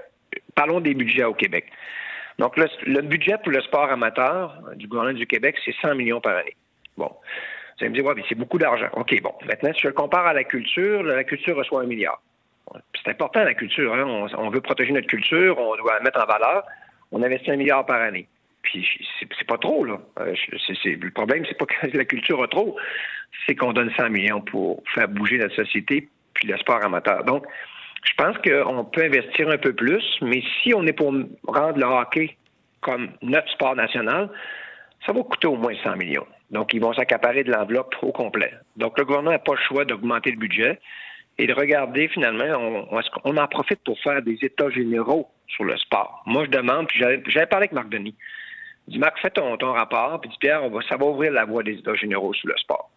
parlons 0.56 0.80
des 0.80 0.94
budgets 0.94 1.26
au 1.26 1.34
Québec. 1.34 1.66
Donc, 2.40 2.58
le, 2.58 3.02
budget 3.02 3.38
pour 3.44 3.52
le 3.52 3.62
sport 3.62 3.92
amateur 3.92 4.58
du 4.76 4.88
gouvernement 4.88 5.18
du 5.18 5.28
Québec, 5.28 5.58
c'est 5.64 5.76
100 5.82 5.96
millions 5.96 6.22
par 6.22 6.38
année. 6.38 6.56
Bon. 6.98 7.10
Vous 7.10 7.86
allez 7.86 7.90
me 7.90 7.96
dire, 7.96 8.06
ouais, 8.06 8.14
mais 8.16 8.24
c'est 8.30 8.36
beaucoup 8.36 8.58
d'argent. 8.58 8.88
OK, 8.94 9.22
bon. 9.22 9.34
Maintenant, 9.46 9.74
si 9.74 9.82
je 9.82 9.88
le 9.88 9.94
compare 9.94 10.26
à 10.26 10.34
la 10.34 10.44
culture, 10.44 11.04
la 11.04 11.24
culture 11.24 11.56
reçoit 11.56 11.82
un 11.82 11.86
milliard. 11.86 12.22
C'est 13.04 13.12
important, 13.12 13.44
la 13.44 13.54
culture. 13.54 13.94
Hein. 13.94 14.28
On, 14.38 14.50
veut 14.50 14.62
protéger 14.62 14.94
notre 14.94 15.08
culture, 15.08 15.58
on 15.60 15.76
doit 15.76 15.96
la 15.96 16.00
mettre 16.00 16.22
en 16.22 16.26
valeur 16.26 16.64
on 17.12 17.24
investit 17.24 17.52
un 17.52 17.58
milliard 17.58 17.86
par 17.86 18.02
année. 18.02 18.28
Puis 18.64 18.88
c'est 19.20 19.48
pas 19.48 19.58
trop, 19.58 19.84
là. 19.84 20.00
Euh, 20.20 20.36
le 20.86 21.10
problème, 21.10 21.44
c'est 21.48 21.58
pas 21.58 21.66
que 21.66 21.88
la 21.98 22.06
culture 22.06 22.42
a 22.44 22.48
trop, 22.48 22.78
c'est 23.46 23.56
qu'on 23.56 23.74
donne 23.74 23.92
100 23.98 24.10
millions 24.10 24.42
pour 24.42 24.84
faire 24.94 25.08
bouger 25.08 25.38
notre 25.38 25.56
société 25.56 26.08
puis 26.34 26.48
le 26.48 26.58
sport 26.58 26.84
amateur. 26.84 27.24
Donc, 27.24 27.46
je 28.04 28.14
pense 28.16 28.38
qu'on 28.38 28.86
peut 28.86 29.04
investir 29.04 29.50
un 29.50 29.58
peu 29.58 29.74
plus, 29.74 30.04
mais 30.22 30.44
si 30.62 30.74
on 30.74 30.86
est 30.86 30.94
pour 30.94 31.14
rendre 31.48 31.78
le 31.78 31.86
hockey 31.86 32.38
comme 32.82 33.10
notre 33.22 33.50
sport 33.52 33.76
national, 33.76 34.30
ça 35.06 35.14
va 35.14 35.22
coûter 35.24 35.48
au 35.48 35.56
moins 35.56 35.74
100 35.84 35.98
millions. 35.98 36.26
Donc, 36.50 36.74
ils 36.74 36.82
vont 36.82 36.94
s'accaparer 36.94 37.44
de 37.44 37.52
l'enveloppe 37.52 37.96
au 38.02 38.12
complet. 38.12 38.54
Donc, 38.76 38.98
le 38.98 39.06
gouvernement 39.06 39.32
n'a 39.32 39.40
pas 39.40 39.54
le 39.54 39.62
choix 39.68 39.86
d'augmenter 39.86 40.32
le 40.32 40.38
budget 40.38 40.80
et 41.42 41.48
de 41.48 41.54
regarder 41.54 42.08
finalement, 42.08 42.88
on, 43.24 43.38
en 43.38 43.48
profite 43.48 43.80
pour 43.84 44.00
faire 44.00 44.22
des 44.22 44.38
états 44.44 44.70
généraux 44.70 45.28
sur 45.48 45.64
le 45.64 45.76
sport? 45.78 46.22
Moi, 46.28 46.46
je 46.46 46.52
demande, 46.52 46.88
puis 46.88 47.00
j'avais 47.00 47.48
parlé 47.48 47.64
avec 47.64 47.72
Marc 47.72 47.90
Denis. 47.90 48.16
Je 48.88 48.94
dis, 48.94 49.00
Marc, 49.00 49.20
fais 49.20 49.32
ton, 49.32 49.58
rapport, 49.58 50.22
puis 50.22 50.30
dis, 50.30 50.38
Pierre, 50.40 50.64
on 50.64 50.70
va, 50.70 50.82
ça 50.88 50.98
va 50.98 51.06
ouvrir 51.06 51.32
la 51.32 51.46
voie 51.46 51.64
des 51.64 51.74
états 51.74 51.96
généraux 51.96 52.36
sur 52.36 52.48
le 52.48 52.56
sport. 52.58 52.92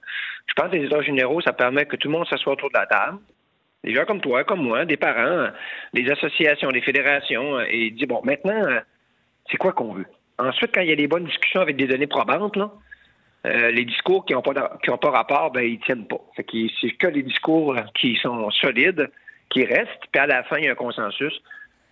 Je 0.47 0.53
pense 0.53 0.71
que 0.71 0.77
les 0.77 0.85
états 0.85 1.01
généraux, 1.01 1.41
ça 1.41 1.55
permet 1.55 1.87
que 1.87 1.97
tout 1.97 2.09
le 2.09 2.13
monde 2.13 2.27
s'assoie 2.27 2.53
autour 2.53 2.69
de 2.69 2.79
la 2.79 2.87
table. 2.87 3.19
Des 3.83 3.95
gens 3.95 4.05
comme 4.05 4.21
toi, 4.21 4.45
comme 4.45 4.63
moi, 4.63 4.85
des 4.85 4.99
parents, 4.99 5.49
des 5.95 6.11
associations, 6.11 6.69
des 6.71 6.83
fédérations, 6.83 7.61
et 7.63 7.93
dit, 7.93 8.05
bon, 8.05 8.21
maintenant, 8.25 8.63
c'est 9.51 9.57
quoi 9.57 9.73
qu'on 9.73 9.95
veut? 9.95 10.07
Ensuite, 10.39 10.75
quand 10.75 10.83
il 10.83 10.91
y 10.91 10.93
a 10.93 10.97
des 10.97 11.07
bonnes 11.07 11.25
discussions 11.25 11.63
avec 11.63 11.77
des 11.77 11.87
données 11.87 12.07
probantes, 12.07 12.57
là, 12.57 12.71
euh, 13.47 13.71
les 13.71 13.85
discours 13.85 14.25
qui 14.25 14.33
n'ont 14.33 14.43
pas, 14.43 14.55
pas 14.55 15.11
rapport, 15.11 15.51
ben, 15.51 15.63
ils 15.63 15.79
tiennent 15.81 16.07
pas. 16.07 16.21
c'est 16.37 16.45
que 16.45 17.07
les 17.09 17.23
discours 17.23 17.77
qui 17.95 18.17
sont 18.17 18.51
solides 18.51 19.11
qui 19.51 19.65
restent, 19.65 20.07
puis 20.11 20.21
à 20.21 20.27
la 20.27 20.43
fin, 20.45 20.57
il 20.59 20.65
y 20.65 20.69
a 20.69 20.73
un 20.73 20.77
consensus. 20.77 21.43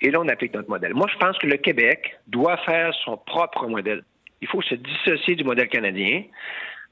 Et 0.00 0.10
là, 0.10 0.20
on 0.20 0.28
applique 0.28 0.54
notre 0.54 0.70
modèle. 0.70 0.94
Moi, 0.94 1.06
je 1.12 1.18
pense 1.18 1.38
que 1.38 1.46
le 1.46 1.58
Québec 1.58 2.18
doit 2.26 2.56
faire 2.58 2.92
son 3.04 3.16
propre 3.16 3.68
modèle. 3.68 4.02
Il 4.40 4.48
faut 4.48 4.62
se 4.62 4.74
dissocier 4.74 5.36
du 5.36 5.44
modèle 5.44 5.68
canadien, 5.68 6.24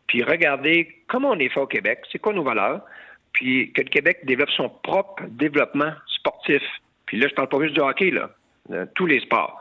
puis 0.06 0.22
regarder 0.22 1.02
comment 1.08 1.30
on 1.30 1.38
est 1.38 1.48
fait 1.48 1.60
au 1.60 1.66
Québec, 1.66 2.00
c'est 2.12 2.18
quoi 2.18 2.32
nos 2.32 2.44
valeurs, 2.44 2.82
puis 3.32 3.72
que 3.72 3.82
le 3.82 3.88
Québec 3.88 4.20
développe 4.24 4.50
son 4.50 4.68
propre 4.68 5.24
développement 5.28 5.92
sportif. 6.06 6.62
Puis 7.06 7.18
là, 7.18 7.26
je 7.28 7.34
parle 7.34 7.48
pas 7.48 7.60
juste 7.62 7.74
du 7.74 7.80
hockey, 7.80 8.10
là, 8.10 8.30
tous 8.94 9.06
les 9.06 9.20
sports. 9.20 9.60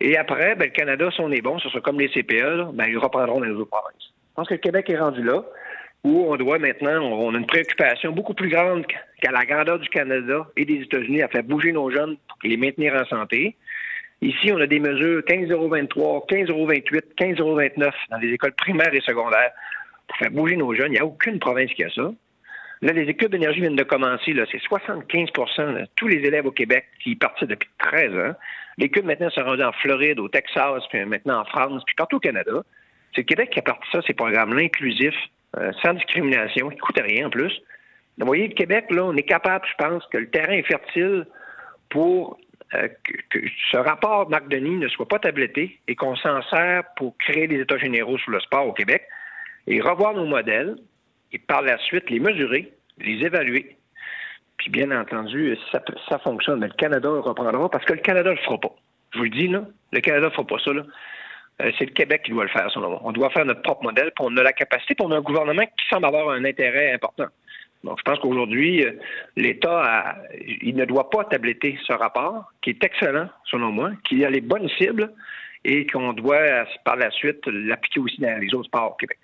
Et 0.00 0.16
après, 0.16 0.54
ben, 0.54 0.66
le 0.66 0.70
Canada, 0.70 1.10
si 1.10 1.20
on 1.20 1.32
est 1.32 1.40
bon, 1.40 1.58
ce 1.58 1.68
sera 1.68 1.80
comme 1.80 1.98
les 1.98 2.08
CPE, 2.08 2.72
ben, 2.74 2.86
ils 2.86 2.98
reprendront 2.98 3.40
dans 3.40 3.46
les 3.46 3.52
autres 3.52 3.70
provinces. 3.70 4.13
Je 4.34 4.40
pense 4.40 4.48
que 4.48 4.54
le 4.54 4.58
Québec 4.58 4.90
est 4.90 4.98
rendu 4.98 5.22
là. 5.22 5.44
où 6.02 6.26
on 6.28 6.36
doit 6.36 6.58
maintenant, 6.58 7.00
on 7.00 7.32
a 7.32 7.38
une 7.38 7.46
préoccupation 7.46 8.10
beaucoup 8.10 8.34
plus 8.34 8.48
grande 8.48 8.84
qu'à 9.22 9.30
la 9.30 9.46
grandeur 9.46 9.78
du 9.78 9.88
Canada 9.88 10.44
et 10.56 10.64
des 10.64 10.82
États-Unis 10.82 11.22
à 11.22 11.28
faire 11.28 11.44
bouger 11.44 11.70
nos 11.70 11.88
jeunes 11.88 12.16
pour 12.28 12.38
les 12.42 12.56
maintenir 12.56 12.94
en 12.94 13.04
santé. 13.06 13.56
Ici, 14.20 14.50
on 14.52 14.60
a 14.60 14.66
des 14.66 14.80
mesures 14.80 15.20
15,23, 15.20 16.28
15,28, 16.28 17.00
15,29 17.16 17.92
dans 18.10 18.16
les 18.18 18.32
écoles 18.32 18.54
primaires 18.54 18.92
et 18.92 19.00
secondaires 19.02 19.52
pour 20.08 20.16
faire 20.16 20.32
bouger 20.32 20.56
nos 20.56 20.74
jeunes. 20.74 20.88
Il 20.88 20.94
n'y 20.94 20.98
a 20.98 21.06
aucune 21.06 21.38
province 21.38 21.72
qui 21.72 21.84
a 21.84 21.90
ça. 21.90 22.10
Là, 22.82 22.92
les 22.92 23.08
écoles 23.08 23.28
d'énergie 23.28 23.60
viennent 23.60 23.76
de 23.76 23.84
commencer. 23.84 24.34
C'est 24.50 24.60
75 24.60 25.28
de 25.58 25.86
tous 25.94 26.08
les 26.08 26.26
élèves 26.26 26.44
au 26.44 26.50
Québec 26.50 26.86
qui 27.04 27.14
partent 27.14 27.44
depuis 27.44 27.68
13 27.78 28.14
ans. 28.16 28.34
Les 28.78 28.88
clubs 28.88 29.06
maintenant 29.06 29.30
sont 29.30 29.44
rendus 29.44 29.62
en 29.62 29.72
Floride, 29.72 30.18
au 30.18 30.28
Texas, 30.28 30.82
puis 30.90 31.04
maintenant 31.04 31.40
en 31.40 31.44
France, 31.44 31.82
puis 31.86 31.94
partout 31.94 32.16
au 32.16 32.20
Canada. 32.20 32.64
C'est 33.14 33.22
le 33.22 33.26
Québec 33.26 33.50
qui 33.50 33.58
a 33.60 33.62
parti 33.62 33.86
ça, 33.92 34.00
ces 34.06 34.14
programmes-là 34.14 34.62
inclusifs, 34.62 35.14
euh, 35.56 35.72
sans 35.82 35.94
discrimination, 35.94 36.68
qui 36.68 36.76
ne 36.76 36.80
coûtent 36.80 37.00
rien 37.00 37.26
en 37.26 37.30
plus. 37.30 37.52
Vous 38.18 38.26
voyez, 38.26 38.48
le 38.48 38.54
Québec, 38.54 38.86
là, 38.90 39.04
on 39.04 39.16
est 39.16 39.22
capable, 39.22 39.64
je 39.66 39.84
pense, 39.84 40.04
que 40.06 40.18
le 40.18 40.28
terrain 40.30 40.52
est 40.52 40.66
fertile 40.66 41.26
pour 41.90 42.38
euh, 42.74 42.88
que, 43.30 43.40
ce 43.70 43.76
rapport 43.76 44.28
Marc 44.30 44.48
Denis 44.48 44.76
ne 44.76 44.88
soit 44.88 45.06
pas 45.06 45.18
tabletté 45.18 45.78
et 45.86 45.94
qu'on 45.94 46.16
s'en 46.16 46.42
sert 46.42 46.84
pour 46.96 47.16
créer 47.18 47.46
des 47.46 47.60
États 47.60 47.78
généraux 47.78 48.18
sur 48.18 48.30
le 48.30 48.40
sport 48.40 48.66
au 48.66 48.72
Québec 48.72 49.06
et 49.66 49.80
revoir 49.80 50.14
nos 50.14 50.26
modèles 50.26 50.76
et 51.32 51.38
par 51.38 51.62
la 51.62 51.78
suite 51.78 52.10
les 52.10 52.20
mesurer, 52.20 52.72
les 52.98 53.24
évaluer. 53.24 53.76
Puis 54.56 54.70
bien 54.70 54.90
entendu, 54.90 55.56
ça, 55.72 56.18
fonctionne, 56.20 56.60
mais 56.60 56.68
le 56.68 56.74
Canada 56.74 57.08
reprendra 57.08 57.68
parce 57.68 57.84
que 57.84 57.92
le 57.92 58.00
Canada 58.00 58.30
ne 58.30 58.36
le 58.36 58.40
fera 58.42 58.58
pas. 58.58 58.74
Je 59.12 59.18
vous 59.18 59.24
le 59.24 59.30
dis, 59.30 59.48
là, 59.48 59.64
le 59.92 60.00
Canada 60.00 60.26
ne 60.26 60.30
fera 60.30 60.44
pas 60.44 60.58
ça. 60.64 60.72
Là. 60.72 60.82
Euh, 61.62 61.70
c'est 61.78 61.84
le 61.84 61.92
Québec 61.92 62.22
qui 62.24 62.32
doit 62.32 62.44
le 62.44 62.50
faire, 62.50 62.70
selon 62.70 62.90
moi. 62.90 63.00
On 63.04 63.12
doit 63.12 63.30
faire 63.30 63.44
notre 63.44 63.62
propre 63.62 63.84
modèle, 63.84 64.12
puis 64.16 64.26
on 64.26 64.36
a 64.36 64.42
la 64.42 64.52
capacité, 64.52 64.94
puis 64.94 65.06
on 65.06 65.12
a 65.12 65.16
un 65.16 65.22
gouvernement 65.22 65.64
qui 65.64 65.86
semble 65.88 66.06
avoir 66.06 66.30
un 66.30 66.44
intérêt 66.44 66.92
important. 66.92 67.26
Donc, 67.84 67.98
je 67.98 68.02
pense 68.02 68.18
qu'aujourd'hui, 68.18 68.84
euh, 68.84 68.92
l'État, 69.36 70.16
il 70.46 70.74
ne 70.74 70.84
doit 70.84 71.10
pas 71.10 71.24
tabletter 71.24 71.78
ce 71.86 71.92
rapport, 71.92 72.52
qui 72.62 72.70
est 72.70 72.82
excellent, 72.82 73.28
selon 73.44 73.70
moi, 73.70 73.92
qui 74.04 74.24
a 74.24 74.30
les 74.30 74.40
bonnes 74.40 74.68
cibles 74.70 75.12
et 75.64 75.86
qu'on 75.86 76.12
doit, 76.12 76.64
par 76.84 76.96
la 76.96 77.10
suite, 77.10 77.46
l'appliquer 77.46 78.00
aussi 78.00 78.20
dans 78.20 78.38
les 78.40 78.52
autres 78.54 78.66
sports 78.66 78.92
au 78.92 78.94
Québec. 78.94 79.18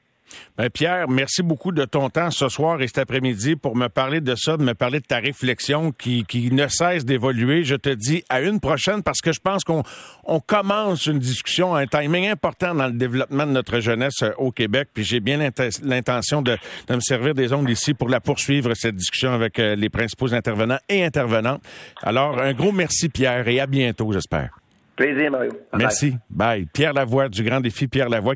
Ben 0.57 0.71
Pierre, 0.71 1.09
merci 1.09 1.43
beaucoup 1.43 1.73
de 1.73 1.85
ton 1.85 2.11
temps 2.11 2.31
ce 2.31 2.49
soir 2.49 2.81
et 2.83 2.87
cet 2.87 2.99
après-midi 2.99 3.57
pour 3.57 3.77
me 3.77 3.89
parler 3.89 4.21
de 4.21 4.35
ça, 4.35 4.57
de 4.57 4.63
me 4.63 4.75
parler 4.75 5.01
de 5.01 5.07
ta 5.07 5.19
réflexion 5.19 5.93
qui, 5.93 6.25
qui 6.25 6.51
ne 6.51 6.69
cesse 6.69 7.05
d'évoluer. 7.05 7.65
Je 7.65 7.77
te 7.77 7.91
dis 7.91 8.23
à 8.29 8.41
une 8.41 8.61
prochaine 8.61 9.03
parce 9.03 9.21
que 9.21 9.33
je 9.33 9.41
pense 9.41 9.65
qu'on 9.65 9.83
on 10.25 10.41
commence 10.41 11.07
une 11.07 11.19
discussion, 11.19 11.75
un 11.75 11.87
timing 11.87 12.29
important 12.29 12.75
dans 12.75 12.87
le 12.87 12.93
développement 12.93 13.47
de 13.47 13.53
notre 13.53 13.81
jeunesse 13.81 14.23
euh, 14.23 14.33
au 14.39 14.53
Québec. 14.53 14.89
Puis 14.93 15.05
j'ai 15.05 15.21
bien 15.21 15.39
l'intention 15.83 16.43
de, 16.43 16.57
de, 16.89 16.95
me 16.95 17.01
servir 17.01 17.35
des 17.35 17.53
ondes 17.53 17.69
ici 17.71 17.95
pour 17.95 18.09
la 18.09 18.21
poursuivre, 18.21 18.75
cette 18.75 18.97
discussion 18.97 19.33
avec 19.33 19.59
euh, 19.59 19.75
les 19.75 19.89
principaux 19.89 20.33
intervenants 20.35 20.79
et 20.89 21.05
intervenantes. 21.05 21.63
Alors, 22.03 22.39
un 22.39 22.53
gros 22.53 22.73
merci 22.73 23.09
Pierre 23.09 23.47
et 23.49 23.61
à 23.61 23.67
bientôt, 23.67 24.13
j'espère. 24.13 24.61
Plaisir, 25.01 25.31
Mario. 25.31 25.53
Merci. 25.79 26.15
Bye. 26.29 26.67
Pierre 26.71 26.93
Lavoie 26.93 27.31
du 27.31 27.43
Grand 27.43 27.61
Défi, 27.61 27.89
Pierre 27.89 28.11
Lavoie. 28.11 28.29